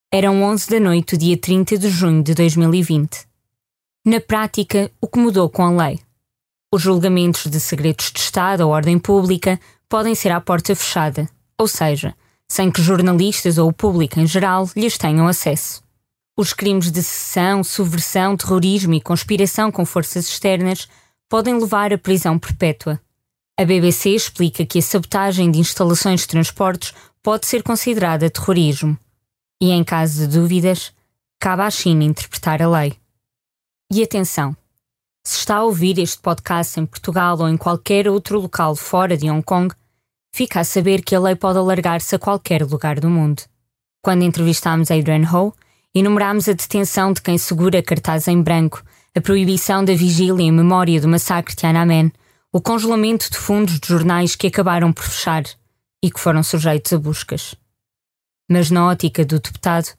Eram 0.09 0.41
11 0.41 0.69
da 0.69 0.79
noite 0.79 1.17
dia 1.17 1.35
30 1.35 1.77
de 1.77 1.89
junho 1.89 2.23
de 2.23 2.33
2020. 2.33 3.27
Na 4.05 4.21
prática, 4.21 4.89
o 5.01 5.07
que 5.07 5.19
mudou 5.19 5.49
com 5.49 5.65
a 5.65 5.85
lei? 5.87 5.99
Os 6.73 6.81
julgamentos 6.81 7.51
de 7.51 7.59
segredos 7.59 8.09
de 8.09 8.21
Estado 8.21 8.61
ou 8.61 8.71
ordem 8.71 8.97
pública 8.97 9.59
podem 9.91 10.15
ser 10.15 10.31
à 10.31 10.39
porta 10.39 10.73
fechada, 10.73 11.29
ou 11.57 11.67
seja, 11.67 12.15
sem 12.47 12.71
que 12.71 12.81
jornalistas 12.81 13.57
ou 13.57 13.67
o 13.67 13.73
público 13.73 14.21
em 14.21 14.25
geral 14.25 14.69
lhes 14.73 14.97
tenham 14.97 15.27
acesso. 15.27 15.83
Os 16.37 16.53
crimes 16.53 16.89
de 16.89 17.03
secessão, 17.03 17.61
subversão, 17.61 18.37
terrorismo 18.37 18.93
e 18.93 19.01
conspiração 19.01 19.69
com 19.69 19.85
forças 19.85 20.29
externas 20.29 20.87
podem 21.27 21.59
levar 21.59 21.91
à 21.91 21.97
prisão 21.97 22.39
perpétua. 22.39 23.01
A 23.59 23.65
BBC 23.65 24.11
explica 24.11 24.65
que 24.65 24.79
a 24.79 24.81
sabotagem 24.81 25.51
de 25.51 25.59
instalações 25.59 26.21
de 26.21 26.27
transportes 26.27 26.93
pode 27.21 27.45
ser 27.45 27.61
considerada 27.61 28.29
terrorismo. 28.29 28.97
E 29.61 29.71
em 29.71 29.83
caso 29.83 30.25
de 30.25 30.39
dúvidas, 30.39 30.93
cabe 31.37 31.63
à 31.63 31.69
China 31.69 32.05
interpretar 32.05 32.61
a 32.61 32.69
lei. 32.69 32.95
E 33.91 34.01
atenção! 34.01 34.55
Se 35.21 35.39
está 35.39 35.57
a 35.57 35.63
ouvir 35.65 35.99
este 35.99 36.19
podcast 36.21 36.79
em 36.79 36.85
Portugal 36.85 37.37
ou 37.39 37.49
em 37.49 37.57
qualquer 37.57 38.07
outro 38.07 38.39
local 38.39 38.73
fora 38.73 39.17
de 39.17 39.29
Hong 39.29 39.43
Kong, 39.43 39.75
fica 40.31 40.61
a 40.61 40.63
saber 40.63 41.01
que 41.01 41.15
a 41.15 41.19
lei 41.19 41.35
pode 41.35 41.59
alargar-se 41.59 42.15
a 42.15 42.19
qualquer 42.19 42.63
lugar 42.63 42.99
do 42.99 43.09
mundo. 43.09 43.43
Quando 44.01 44.23
entrevistámos 44.23 44.89
Adrian 44.89 45.29
Ho, 45.31 45.53
enumerámos 45.93 46.47
a 46.47 46.53
detenção 46.53 47.13
de 47.13 47.21
quem 47.21 47.37
segura 47.37 47.83
cartaz 47.83 48.27
em 48.27 48.41
branco, 48.41 48.83
a 49.15 49.21
proibição 49.21 49.83
da 49.83 49.93
vigília 49.93 50.43
em 50.43 50.51
memória 50.51 51.01
do 51.01 51.07
massacre 51.07 51.53
de 51.53 51.59
Tiananmen, 51.59 52.11
o 52.53 52.61
congelamento 52.61 53.29
de 53.29 53.37
fundos 53.37 53.79
de 53.79 53.87
jornais 53.87 54.35
que 54.35 54.47
acabaram 54.47 54.91
por 54.91 55.03
fechar 55.03 55.43
e 56.03 56.09
que 56.09 56.19
foram 56.19 56.41
sujeitos 56.43 56.91
a 56.93 56.97
buscas. 56.97 57.55
Mas 58.49 58.71
na 58.71 58.87
ótica 58.87 59.23
do 59.23 59.39
deputado, 59.39 59.89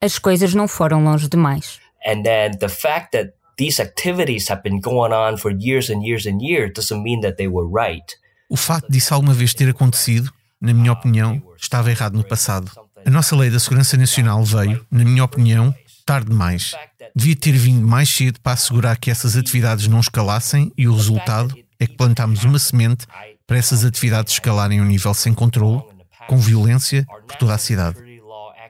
as 0.00 0.18
coisas 0.18 0.54
não 0.54 0.66
foram 0.66 1.04
longe 1.04 1.28
demais. 1.28 1.78
And 2.06 2.22
then 2.22 2.52
the 2.58 2.68
fact 2.68 3.12
that 3.12 3.34
these 3.58 3.80
activities 3.80 4.48
have 4.48 4.62
been 4.62 4.80
going 4.80 5.12
on 5.12 5.36
for 5.36 5.52
years 5.52 5.90
and 5.90 6.02
years 6.02 6.26
and 6.26 6.40
years 6.40 6.72
doesn't 6.74 7.02
mean 7.02 7.20
that 7.20 7.36
they 7.36 7.48
were 7.48 7.68
right. 7.68 8.16
O 8.50 8.56
facto 8.56 8.90
disso 8.90 9.14
alguma 9.14 9.32
vez 9.32 9.54
ter 9.54 9.70
acontecido, 9.70 10.28
na 10.60 10.74
minha 10.74 10.92
opinião, 10.92 11.40
estava 11.56 11.88
errado 11.88 12.14
no 12.14 12.24
passado. 12.24 12.68
A 13.06 13.08
nossa 13.08 13.36
lei 13.36 13.48
da 13.48 13.60
segurança 13.60 13.96
nacional 13.96 14.44
veio, 14.44 14.84
na 14.90 15.04
minha 15.04 15.22
opinião, 15.22 15.72
tarde 16.04 16.30
demais. 16.30 16.72
Devia 17.14 17.36
ter 17.36 17.52
vindo 17.52 17.86
mais 17.86 18.08
cedo 18.08 18.40
para 18.40 18.54
assegurar 18.54 18.98
que 18.98 19.08
essas 19.08 19.36
atividades 19.36 19.86
não 19.86 20.00
escalassem 20.00 20.72
e 20.76 20.88
o 20.88 20.96
resultado 20.96 21.56
é 21.78 21.86
que 21.86 21.96
plantámos 21.96 22.42
uma 22.42 22.58
semente 22.58 23.06
para 23.46 23.56
essas 23.56 23.84
atividades 23.84 24.32
escalarem 24.32 24.80
a 24.80 24.82
um 24.82 24.86
nível 24.86 25.14
sem 25.14 25.32
controle, 25.32 25.84
com 26.26 26.36
violência 26.36 27.06
por 27.28 27.36
toda 27.36 27.54
a 27.54 27.58
cidade. 27.58 27.98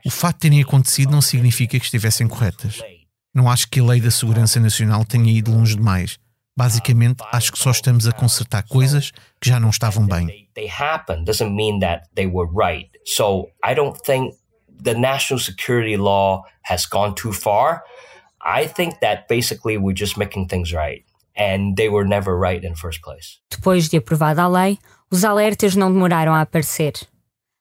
O 0.05 0.11
facto 0.11 0.37
de 0.37 0.41
terem 0.43 0.63
acontecido 0.63 1.11
não 1.11 1.23
significa 1.23 1.79
que 1.79 1.85
estivessem 1.87 2.29
corretas. 2.29 2.81
Não 3.35 3.51
acho 3.51 3.67
que 3.69 3.81
a 3.81 3.85
lei 3.85 4.01
da 4.01 4.11
segurança 4.11 4.61
nacional 4.61 5.07
tenha 5.07 5.33
ido 5.33 5.51
longe 5.51 5.75
demais. 5.75 6.19
Basicamente, 6.61 7.25
acho 7.33 7.53
que 7.53 7.59
só 7.59 7.71
estamos 7.71 8.07
a 8.07 8.13
consertar 8.13 8.63
coisas 8.69 9.13
que 9.41 9.49
já 9.49 9.59
não 9.59 9.71
estavam 9.71 10.07
bem. 10.07 10.47
They 10.53 10.69
happen 10.69 11.25
doesn't 11.25 11.55
mean 11.55 11.79
that 11.81 12.11
they 12.15 12.27
were 12.27 12.47
right. 12.53 12.91
So 13.07 13.49
I 13.65 13.75
don't 13.75 13.99
think 14.05 14.35
the 14.85 14.93
national 14.93 15.43
security 15.43 15.97
law 15.97 16.43
has 16.69 16.85
gone 16.85 17.15
too 17.15 17.33
far. 17.33 17.83
I 18.45 18.69
think 18.69 18.99
that 19.01 19.25
basically 19.27 19.79
we're 19.79 19.99
just 19.99 20.19
making 20.19 20.49
things 20.49 20.71
right. 20.71 21.03
And 21.35 21.77
they 21.77 21.89
were 21.89 22.07
never 22.07 22.39
right 22.39 22.63
in 22.63 22.75
the 22.75 22.79
first 22.79 23.01
place. 23.01 23.39
Depois 23.51 23.89
de 23.89 23.97
aprovada 23.97 24.43
a 24.43 24.47
lei, 24.47 24.79
os 25.11 25.25
alertas 25.25 25.75
não 25.75 25.91
demoraram 25.91 26.35
a 26.35 26.43
aparecer. 26.43 26.93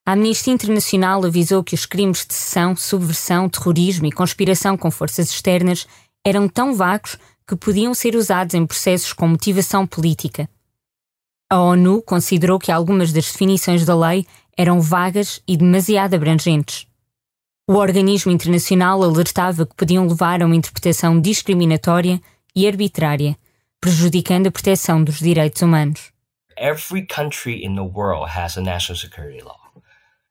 A 0.06 0.12
Amnistia 0.12 0.52
Internacional 0.52 1.24
avisou 1.24 1.64
que 1.64 1.74
os 1.74 1.86
crimes 1.86 2.26
de 2.26 2.34
sessão, 2.34 2.76
subversão, 2.76 3.48
terrorismo 3.48 4.08
e 4.08 4.12
conspiração 4.12 4.76
com 4.76 4.92
forças 4.92 5.30
externas 5.30 5.88
eram 6.26 6.50
tão 6.50 6.76
vagos 6.76 7.18
que 7.50 7.56
podiam 7.56 7.96
ser 7.96 8.16
usados 8.16 8.54
em 8.54 8.64
processos 8.64 9.12
com 9.12 9.28
motivação 9.28 9.88
política. 9.88 10.48
A 11.50 11.60
ONU 11.60 12.04
considerou 12.04 12.60
que 12.60 12.72
algumas 12.72 13.12
das 13.12 13.26
definições 13.26 13.84
da 13.84 13.98
lei 13.98 14.24
eram 14.56 14.80
vagas 14.80 15.42
e 15.48 15.58
demasiado 15.58 16.14
abrangentes. 16.14 16.86
O 17.68 17.74
organismo 17.74 18.32
internacional 18.32 19.02
alertava 19.02 19.66
que 19.66 19.76
podiam 19.76 20.08
levar 20.08 20.44
a 20.44 20.46
uma 20.46 20.56
interpretação 20.56 21.20
discriminatória 21.20 22.22
e 22.56 22.68
arbitrária, 22.68 23.36
prejudicando 23.82 24.46
a 24.46 24.52
proteção 24.52 25.04
dos 25.04 25.18
direitos 25.20 25.64
humanos. 25.64 26.12
Every 26.56 27.08
country 27.08 27.66
in 27.66 27.74
the 27.74 27.82
world 27.82 28.30
has 28.38 28.58
a 28.58 28.62
national 28.62 29.00
security 29.00 29.42
law. 29.42 29.69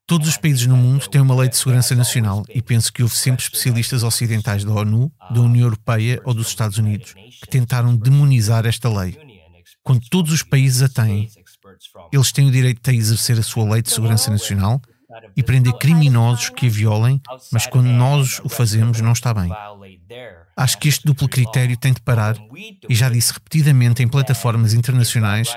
Todos 0.09 0.27
os 0.27 0.39
países 0.39 0.67
no 0.67 0.75
mundo 0.75 1.07
têm 1.07 1.21
uma 1.21 1.37
lei 1.37 1.51
de 1.51 1.57
segurança 1.59 1.95
nacional 1.95 2.43
e 2.49 2.63
penso 2.63 2.91
que 2.91 3.03
houve 3.03 3.15
sempre 3.15 3.45
especialistas 3.45 4.03
ocidentais 4.03 4.65
da 4.65 4.73
ONU, 4.73 5.13
da 5.31 5.43
União 5.43 5.67
Europeia 5.67 6.19
ou 6.25 6.33
dos 6.33 6.47
Estados 6.47 6.79
Unidos 6.79 7.13
que 7.13 7.47
tentaram 7.47 7.95
demonizar 7.95 8.65
esta 8.65 8.89
lei. 8.89 9.19
Quando 9.83 10.01
todos 10.09 10.33
os 10.33 10.43
países 10.43 10.81
a 10.81 10.89
têm, 10.89 11.29
eles 12.11 12.33
têm 12.33 12.49
o 12.49 12.51
direito 12.51 12.91
de 12.91 12.97
exercer 12.97 13.39
a 13.39 13.43
sua 13.43 13.71
lei 13.71 13.83
de 13.83 13.91
segurança 13.91 14.31
nacional 14.31 14.81
e 15.37 15.43
prender 15.43 15.75
criminosos 15.75 16.49
que 16.49 16.67
a 16.67 16.71
violem, 16.71 17.21
mas 17.53 17.67
quando 17.67 17.89
nós 17.89 18.41
o 18.43 18.49
fazemos 18.49 19.03
não 19.03 19.13
está 19.13 19.35
bem. 19.35 19.51
Acho 20.57 20.79
que 20.79 20.89
este 20.89 21.05
duplo 21.05 21.29
critério 21.29 21.77
tem 21.77 21.93
de 21.93 22.01
parar 22.01 22.35
e 22.89 22.95
já 22.95 23.11
disse 23.11 23.35
repetidamente 23.35 24.03
em 24.03 24.09
plataformas 24.09 24.73
internacionais 24.73 25.55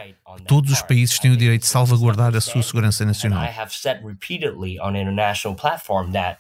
Todos 0.48 0.72
os 0.72 0.82
países 0.82 1.20
têm 1.20 1.32
o 1.32 1.38
direito 1.38 1.62
de 1.62 1.68
salvaguardar 1.68 2.36
a 2.36 2.42
sua 2.42 2.64
segurança 2.64 3.06
nacional. 3.06 3.44
I 3.44 3.50
have 3.50 3.74
said 3.74 4.04
repeatedly 4.04 4.80
on 4.80 4.96
an 4.96 5.02
international 5.02 5.56
platform 5.56 6.12
that 6.14 6.40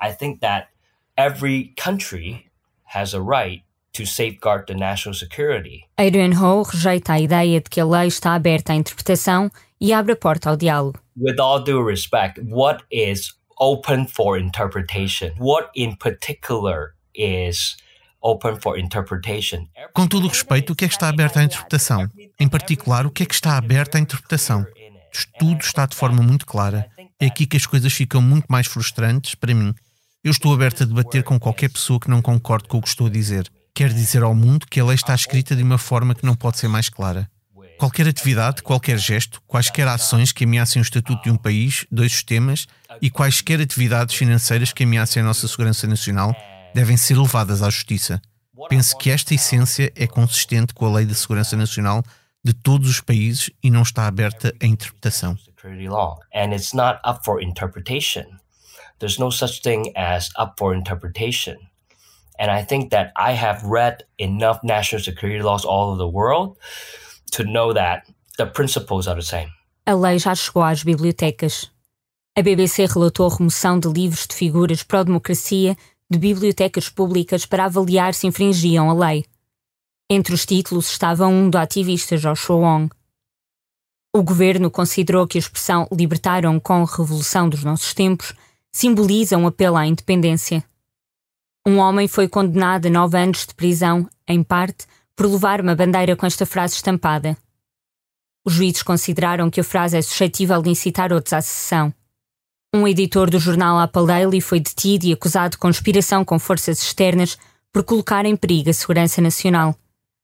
I 0.00 0.12
think 0.12 0.40
that 0.40 0.68
every 1.16 1.74
country 1.76 2.46
has 2.94 3.14
a 3.14 3.20
right 3.20 3.62
to 3.92 4.06
safeguard 4.06 4.66
the 4.66 4.74
national 4.74 5.14
security. 5.14 5.84
Adrian 5.98 6.32
Ho 6.32 6.62
rejeita 6.62 7.14
a 7.14 7.20
ideia 7.20 7.60
de 7.60 7.68
que 7.68 7.80
a 7.80 7.84
lei 7.84 8.08
está 8.08 8.34
aberta 8.34 8.72
à 8.72 8.76
interpretação 8.76 9.50
e 9.80 9.92
abre 9.92 10.12
a 10.12 10.16
porta 10.16 10.50
ao 10.50 10.56
diálogo. 10.56 10.98
With 11.16 11.40
all 11.40 11.62
due 11.62 11.82
respect, 11.82 12.40
what 12.42 12.84
is 12.90 13.34
open 13.58 14.06
for 14.06 14.38
interpretation? 14.38 15.32
What 15.38 15.70
in 15.74 15.96
particular 15.96 16.94
is 17.14 17.76
open 18.22 18.60
for 18.60 18.78
interpretation? 18.78 19.68
Com 19.92 20.06
todo 20.06 20.26
o 20.26 20.28
respeito, 20.28 20.72
o 20.72 20.76
que 20.76 20.84
é 20.84 20.88
que 20.88 20.94
está 20.94 21.08
aberto 21.08 21.38
à 21.38 21.44
interpretação? 21.44 22.08
Em 22.40 22.48
particular, 22.48 23.04
o 23.04 23.10
que 23.10 23.22
é 23.22 23.26
que 23.26 23.34
está 23.34 23.58
aberto 23.58 23.96
à 23.96 23.98
interpretação? 23.98 24.66
Tudo 25.38 25.60
está 25.60 25.84
de 25.84 25.94
forma 25.94 26.22
muito 26.22 26.46
clara. 26.46 26.88
É 27.20 27.26
aqui 27.26 27.46
que 27.46 27.58
as 27.58 27.66
coisas 27.66 27.92
ficam 27.92 28.22
muito 28.22 28.46
mais 28.48 28.66
frustrantes 28.66 29.34
para 29.34 29.54
mim. 29.54 29.74
Eu 30.24 30.30
estou 30.30 30.54
aberto 30.54 30.82
a 30.82 30.86
debater 30.86 31.22
com 31.22 31.38
qualquer 31.38 31.68
pessoa 31.68 32.00
que 32.00 32.08
não 32.08 32.22
concorde 32.22 32.66
com 32.66 32.78
o 32.78 32.82
que 32.82 32.88
estou 32.88 33.08
a 33.08 33.10
dizer. 33.10 33.46
Quero 33.74 33.92
dizer 33.92 34.22
ao 34.22 34.34
mundo 34.34 34.66
que 34.66 34.80
a 34.80 34.84
lei 34.84 34.94
está 34.94 35.14
escrita 35.14 35.54
de 35.54 35.62
uma 35.62 35.76
forma 35.76 36.14
que 36.14 36.24
não 36.24 36.34
pode 36.34 36.58
ser 36.58 36.68
mais 36.68 36.88
clara. 36.88 37.30
Qualquer 37.78 38.08
atividade, 38.08 38.62
qualquer 38.62 38.98
gesto, 38.98 39.42
quaisquer 39.46 39.86
ações 39.86 40.32
que 40.32 40.44
ameacem 40.44 40.80
o 40.80 40.84
estatuto 40.84 41.22
de 41.22 41.30
um 41.30 41.36
país, 41.36 41.84
dois 41.92 42.12
sistemas 42.12 42.66
e 43.02 43.10
quaisquer 43.10 43.60
atividades 43.60 44.14
financeiras 44.14 44.72
que 44.72 44.84
ameacem 44.84 45.22
a 45.22 45.26
nossa 45.26 45.46
segurança 45.46 45.86
nacional 45.86 46.34
devem 46.74 46.96
ser 46.96 47.18
levadas 47.18 47.62
à 47.62 47.68
justiça. 47.68 48.20
Penso 48.68 48.96
que 48.96 49.10
esta 49.10 49.34
essência 49.34 49.92
é 49.94 50.06
consistente 50.06 50.72
com 50.72 50.86
a 50.86 50.96
Lei 50.96 51.06
de 51.06 51.14
Segurança 51.14 51.56
Nacional 51.56 52.02
de 52.44 52.52
todos 52.54 52.88
os 52.88 53.00
países 53.00 53.50
e 53.62 53.70
não 53.70 53.82
está 53.82 54.06
aberta 54.06 54.54
à 54.60 54.66
interpretação. 54.66 55.36
And 56.34 56.54
it's 56.54 56.72
not 56.72 57.00
up 57.04 57.24
for 57.24 57.42
interpretation. 57.42 58.40
There's 58.98 59.18
no 59.18 59.30
such 59.30 59.62
thing 59.62 59.92
as 59.96 60.30
up 60.38 60.54
for 60.58 60.74
interpretation. 60.74 61.56
And 62.38 62.50
I 62.50 62.64
think 62.64 62.90
that 62.90 63.12
I 63.16 63.32
have 63.32 63.62
read 63.64 64.04
enough 64.18 64.60
national 64.62 65.02
security 65.02 65.42
laws 65.42 65.64
all 65.64 65.90
over 65.90 65.98
the 65.98 66.08
world 66.08 66.56
to 67.32 67.44
know 67.44 67.74
that 67.74 68.06
the 68.38 68.46
principles 68.46 69.06
are 69.06 69.16
the 69.16 69.26
same. 69.26 69.50
A 69.86 69.94
lei 69.94 70.18
já 70.18 70.34
chegou 70.34 70.62
às 70.62 70.82
bibliotecas. 70.82 71.70
A 72.36 72.42
BBC 72.42 72.86
relatou 72.86 73.26
a 73.26 73.36
remoção 73.36 73.78
de 73.78 73.88
livros 73.88 74.26
de 74.26 74.34
figuras 74.34 74.82
pró-democracia 74.82 75.76
de 76.10 76.18
bibliotecas 76.18 76.88
públicas 76.88 77.44
para 77.44 77.66
avaliar 77.66 78.14
se 78.14 78.26
infringiam 78.26 78.88
a 78.88 78.94
lei. 78.94 79.24
Entre 80.12 80.34
os 80.34 80.44
títulos 80.44 80.90
estava 80.90 81.28
um 81.28 81.48
do 81.48 81.56
ativista 81.56 82.16
Joshua 82.16 82.56
Wong. 82.56 82.90
O 84.12 84.24
governo 84.24 84.68
considerou 84.68 85.24
que 85.24 85.38
a 85.38 85.40
expressão 85.40 85.86
libertar 85.92 86.44
Hong 86.44 86.58
Kong 86.58 86.90
revolução 86.90 87.48
dos 87.48 87.62
nossos 87.62 87.94
tempos 87.94 88.34
simboliza 88.72 89.38
um 89.38 89.46
apelo 89.46 89.76
à 89.76 89.86
independência. 89.86 90.64
Um 91.64 91.76
homem 91.76 92.08
foi 92.08 92.26
condenado 92.26 92.86
a 92.86 92.90
nove 92.90 93.16
anos 93.16 93.46
de 93.46 93.54
prisão, 93.54 94.10
em 94.26 94.42
parte, 94.42 94.84
por 95.14 95.26
levar 95.26 95.60
uma 95.60 95.76
bandeira 95.76 96.16
com 96.16 96.26
esta 96.26 96.44
frase 96.44 96.74
estampada. 96.74 97.38
Os 98.44 98.54
juízes 98.54 98.82
consideraram 98.82 99.48
que 99.48 99.60
a 99.60 99.64
frase 99.64 99.96
é 99.96 100.02
suscetível 100.02 100.60
de 100.60 100.70
incitar 100.70 101.12
outros 101.12 101.34
à 101.34 101.40
secessão. 101.40 101.94
Um 102.74 102.88
editor 102.88 103.30
do 103.30 103.38
jornal 103.38 103.78
Apple 103.78 104.08
Daily 104.08 104.40
foi 104.40 104.58
detido 104.58 105.06
e 105.06 105.12
acusado 105.12 105.52
de 105.52 105.58
conspiração 105.58 106.24
com 106.24 106.36
forças 106.36 106.82
externas 106.82 107.38
por 107.72 107.84
colocar 107.84 108.26
em 108.26 108.34
perigo 108.34 108.70
a 108.70 108.72
segurança 108.72 109.20
nacional. 109.20 109.76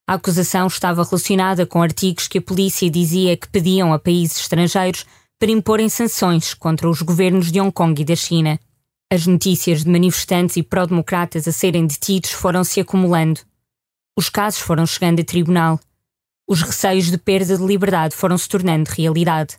A 0.08 0.14
acusação 0.14 0.68
estava 0.68 1.02
relacionada 1.02 1.66
com 1.66 1.82
artigos 1.82 2.28
que 2.28 2.38
a 2.38 2.42
polícia 2.42 2.88
dizia 2.88 3.36
que 3.36 3.48
pediam 3.48 3.92
a 3.92 3.98
países 3.98 4.38
estrangeiros 4.38 5.04
para 5.36 5.50
imporem 5.50 5.88
sanções 5.88 6.54
contra 6.54 6.88
os 6.88 7.02
governos 7.02 7.50
de 7.50 7.60
Hong 7.60 7.72
Kong 7.72 8.00
e 8.00 8.04
da 8.04 8.14
China. 8.14 8.60
As 9.12 9.26
notícias 9.26 9.82
de 9.82 9.90
manifestantes 9.90 10.56
e 10.56 10.62
pró-democratas 10.62 11.48
a 11.48 11.52
serem 11.52 11.86
detidos 11.86 12.30
foram 12.30 12.62
se 12.62 12.80
acumulando. 12.80 13.40
Os 14.16 14.28
casos 14.28 14.60
foram 14.60 14.86
chegando 14.86 15.20
a 15.20 15.24
tribunal. 15.24 15.80
Os 16.48 16.62
receios 16.62 17.10
de 17.10 17.18
perda 17.18 17.56
de 17.56 17.64
liberdade 17.64 18.14
foram 18.14 18.38
se 18.38 18.48
tornando 18.48 18.88
realidade. 18.90 19.58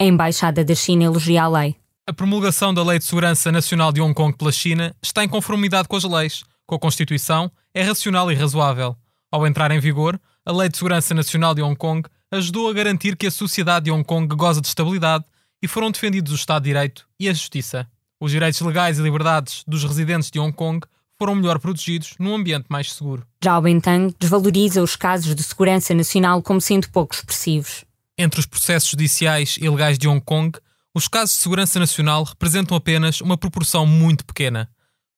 A 0.00 0.04
Embaixada 0.04 0.64
da 0.64 0.74
China 0.74 1.04
elogia 1.04 1.42
a 1.42 1.48
lei. 1.48 1.76
A 2.06 2.14
promulgação 2.14 2.72
da 2.72 2.82
Lei 2.82 2.98
de 2.98 3.04
Segurança 3.04 3.52
Nacional 3.52 3.92
de 3.92 4.00
Hong 4.00 4.14
Kong 4.14 4.34
pela 4.36 4.50
China 4.50 4.96
está 5.02 5.22
em 5.22 5.28
conformidade 5.28 5.86
com 5.86 5.96
as 5.96 6.04
leis, 6.04 6.44
com 6.66 6.74
a 6.74 6.78
Constituição, 6.78 7.52
é 7.74 7.82
racional 7.82 8.32
e 8.32 8.34
razoável. 8.34 8.96
Ao 9.30 9.46
entrar 9.46 9.70
em 9.70 9.78
vigor, 9.78 10.20
a 10.44 10.52
Lei 10.52 10.68
de 10.68 10.76
Segurança 10.76 11.14
Nacional 11.14 11.54
de 11.54 11.62
Hong 11.62 11.76
Kong 11.76 12.08
ajudou 12.32 12.68
a 12.68 12.72
garantir 12.72 13.16
que 13.16 13.28
a 13.28 13.30
sociedade 13.30 13.84
de 13.84 13.90
Hong 13.90 14.02
Kong 14.02 14.34
goza 14.34 14.60
de 14.60 14.66
estabilidade 14.66 15.24
e 15.62 15.68
foram 15.68 15.90
defendidos 15.90 16.32
o 16.32 16.34
Estado 16.34 16.62
de 16.64 16.70
Direito 16.70 17.06
e 17.18 17.28
a 17.28 17.32
Justiça. 17.32 17.86
Os 18.18 18.32
direitos 18.32 18.60
legais 18.60 18.98
e 18.98 19.02
liberdades 19.02 19.62
dos 19.66 19.84
residentes 19.84 20.30
de 20.30 20.40
Hong 20.40 20.52
Kong 20.52 20.84
foram 21.16 21.36
melhor 21.36 21.58
protegidos 21.58 22.14
num 22.18 22.34
ambiente 22.34 22.66
mais 22.68 22.92
seguro. 22.92 23.24
Zhao 23.44 23.62
Bentang 23.62 24.14
desvaloriza 24.18 24.82
os 24.82 24.96
casos 24.96 25.34
de 25.34 25.42
segurança 25.42 25.94
nacional 25.94 26.42
como 26.42 26.60
sendo 26.60 26.88
pouco 26.88 27.14
expressivos. 27.14 27.84
Entre 28.18 28.40
os 28.40 28.46
processos 28.46 28.90
judiciais 28.90 29.56
e 29.60 29.68
legais 29.68 29.98
de 29.98 30.08
Hong 30.08 30.20
Kong, 30.20 30.58
os 30.94 31.06
casos 31.06 31.36
de 31.36 31.42
segurança 31.42 31.78
nacional 31.78 32.24
representam 32.24 32.76
apenas 32.76 33.20
uma 33.20 33.36
proporção 33.36 33.86
muito 33.86 34.24
pequena. 34.24 34.68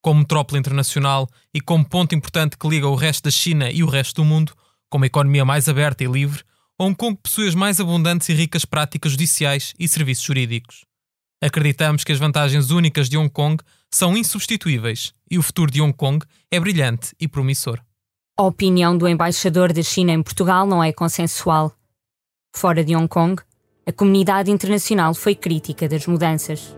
Como 0.03 0.19
metrópole 0.19 0.59
internacional 0.59 1.29
e 1.53 1.61
como 1.61 1.87
ponto 1.87 2.13
importante 2.13 2.57
que 2.57 2.67
liga 2.67 2.89
o 2.89 2.93
resto 2.93 3.23
da 3.23 3.31
China 3.31 3.71
e 3.71 3.81
o 3.83 3.87
resto 3.87 4.21
do 4.21 4.25
mundo, 4.25 4.53
com 4.89 4.97
uma 4.97 5.05
economia 5.05 5.45
mais 5.45 5.69
aberta 5.69 6.03
e 6.03 6.07
livre, 6.07 6.43
Hong 6.77 6.93
Kong 6.93 7.17
possui 7.23 7.47
as 7.47 7.55
mais 7.55 7.79
abundantes 7.79 8.27
e 8.27 8.33
ricas 8.33 8.65
práticas 8.65 9.13
judiciais 9.13 9.73
e 9.79 9.87
serviços 9.87 10.25
jurídicos. 10.25 10.83
Acreditamos 11.41 12.03
que 12.03 12.11
as 12.11 12.19
vantagens 12.19 12.69
únicas 12.69 13.07
de 13.07 13.17
Hong 13.17 13.29
Kong 13.29 13.63
são 13.89 14.17
insubstituíveis 14.17 15.13
e 15.31 15.37
o 15.37 15.41
futuro 15.41 15.71
de 15.71 15.81
Hong 15.81 15.93
Kong 15.93 16.25
é 16.51 16.59
brilhante 16.59 17.15
e 17.17 17.25
promissor. 17.25 17.79
A 18.37 18.43
opinião 18.43 18.97
do 18.97 19.07
embaixador 19.07 19.71
da 19.71 19.83
China 19.83 20.11
em 20.11 20.21
Portugal 20.21 20.67
não 20.67 20.83
é 20.83 20.91
consensual. 20.91 21.73
Fora 22.53 22.83
de 22.83 22.93
Hong 22.93 23.07
Kong, 23.07 23.41
a 23.87 23.93
comunidade 23.93 24.51
internacional 24.51 25.13
foi 25.13 25.33
crítica 25.33 25.87
das 25.87 26.05
mudanças. 26.07 26.75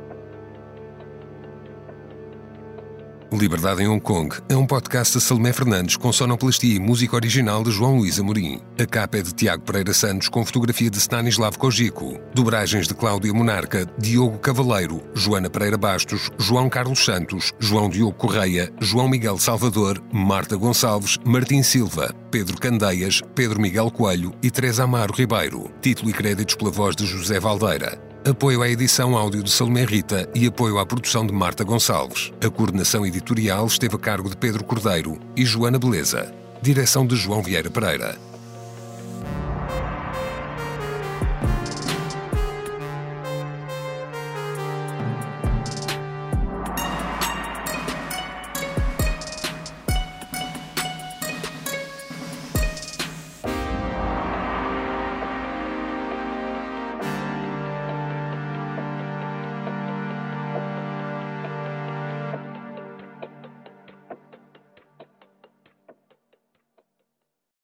Liberdade 3.32 3.82
em 3.82 3.88
Hong 3.88 4.00
Kong 4.00 4.36
é 4.48 4.56
um 4.56 4.66
podcast 4.66 5.18
de 5.18 5.24
Salomé 5.24 5.52
Fernandes 5.52 5.98
com 5.98 6.14
sonoplastia 6.14 6.76
e 6.76 6.80
música 6.80 7.16
original 7.16 7.64
de 7.64 7.72
João 7.72 7.98
Luís 7.98 8.20
Amorim. 8.20 8.62
A 8.80 8.86
capa 8.86 9.18
é 9.18 9.22
de 9.22 9.34
Tiago 9.34 9.64
Pereira 9.64 9.94
Santos 9.94 10.30
com 10.30 10.46
fotografia 10.46 10.90
de 10.90 10.98
Stanislav 10.98 11.58
Kojiko. 11.58 12.20
Dobragens 12.34 12.88
de 12.88 12.94
Cláudia 12.94 13.34
Monarca, 13.34 13.88
Diogo 13.98 14.38
Cavaleiro, 14.38 15.02
Joana 15.14 15.50
Pereira 15.50 15.78
Bastos, 15.78 16.30
João 16.38 16.70
Carlos 16.70 17.04
Santos, 17.04 17.52
João 17.60 17.90
Diogo 17.90 18.14
Correia, 18.14 18.72
João 18.80 19.10
Miguel 19.10 19.38
Salvador, 19.40 20.02
Marta 20.14 20.56
Gonçalves, 20.56 21.18
Martim 21.26 21.64
Silva, 21.64 22.14
Pedro 22.30 22.60
Candeias, 22.60 23.22
Pedro 23.34 23.60
Miguel 23.60 23.90
Coelho 23.90 24.34
e 24.42 24.52
Teresa 24.52 24.84
Amaro 24.84 25.14
Ribeiro. 25.14 25.72
Título 25.82 26.10
e 26.10 26.14
créditos 26.14 26.56
pela 26.56 26.72
voz 26.72 26.96
de 26.96 27.06
José 27.06 27.40
Valdeira 27.40 28.05
apoio 28.28 28.64
à 28.64 28.70
edição 28.70 29.16
áudio 29.16 29.44
de 29.44 29.52
Salomé 29.52 29.86
Rita 29.86 30.28
e 30.34 30.48
apoio 30.48 30.80
à 30.80 30.86
produção 30.86 31.28
de 31.28 31.32
Marta 31.32 31.64
Gonçalves. 31.64 32.34
A 32.44 32.50
coordenação 32.50 33.06
editorial 33.06 33.68
esteve 33.68 33.96
a 33.96 34.00
cargo 34.00 34.28
de 34.30 34.36
Pedro 34.36 34.64
Cordeiro 34.64 35.20
e 35.38 35.46
Joana 35.46 35.78
Beleza. 35.78 36.34
Direção 36.60 37.06
de 37.06 37.16
João 37.16 37.44
Vieira 37.44 37.70
Pereira. 37.70 38.18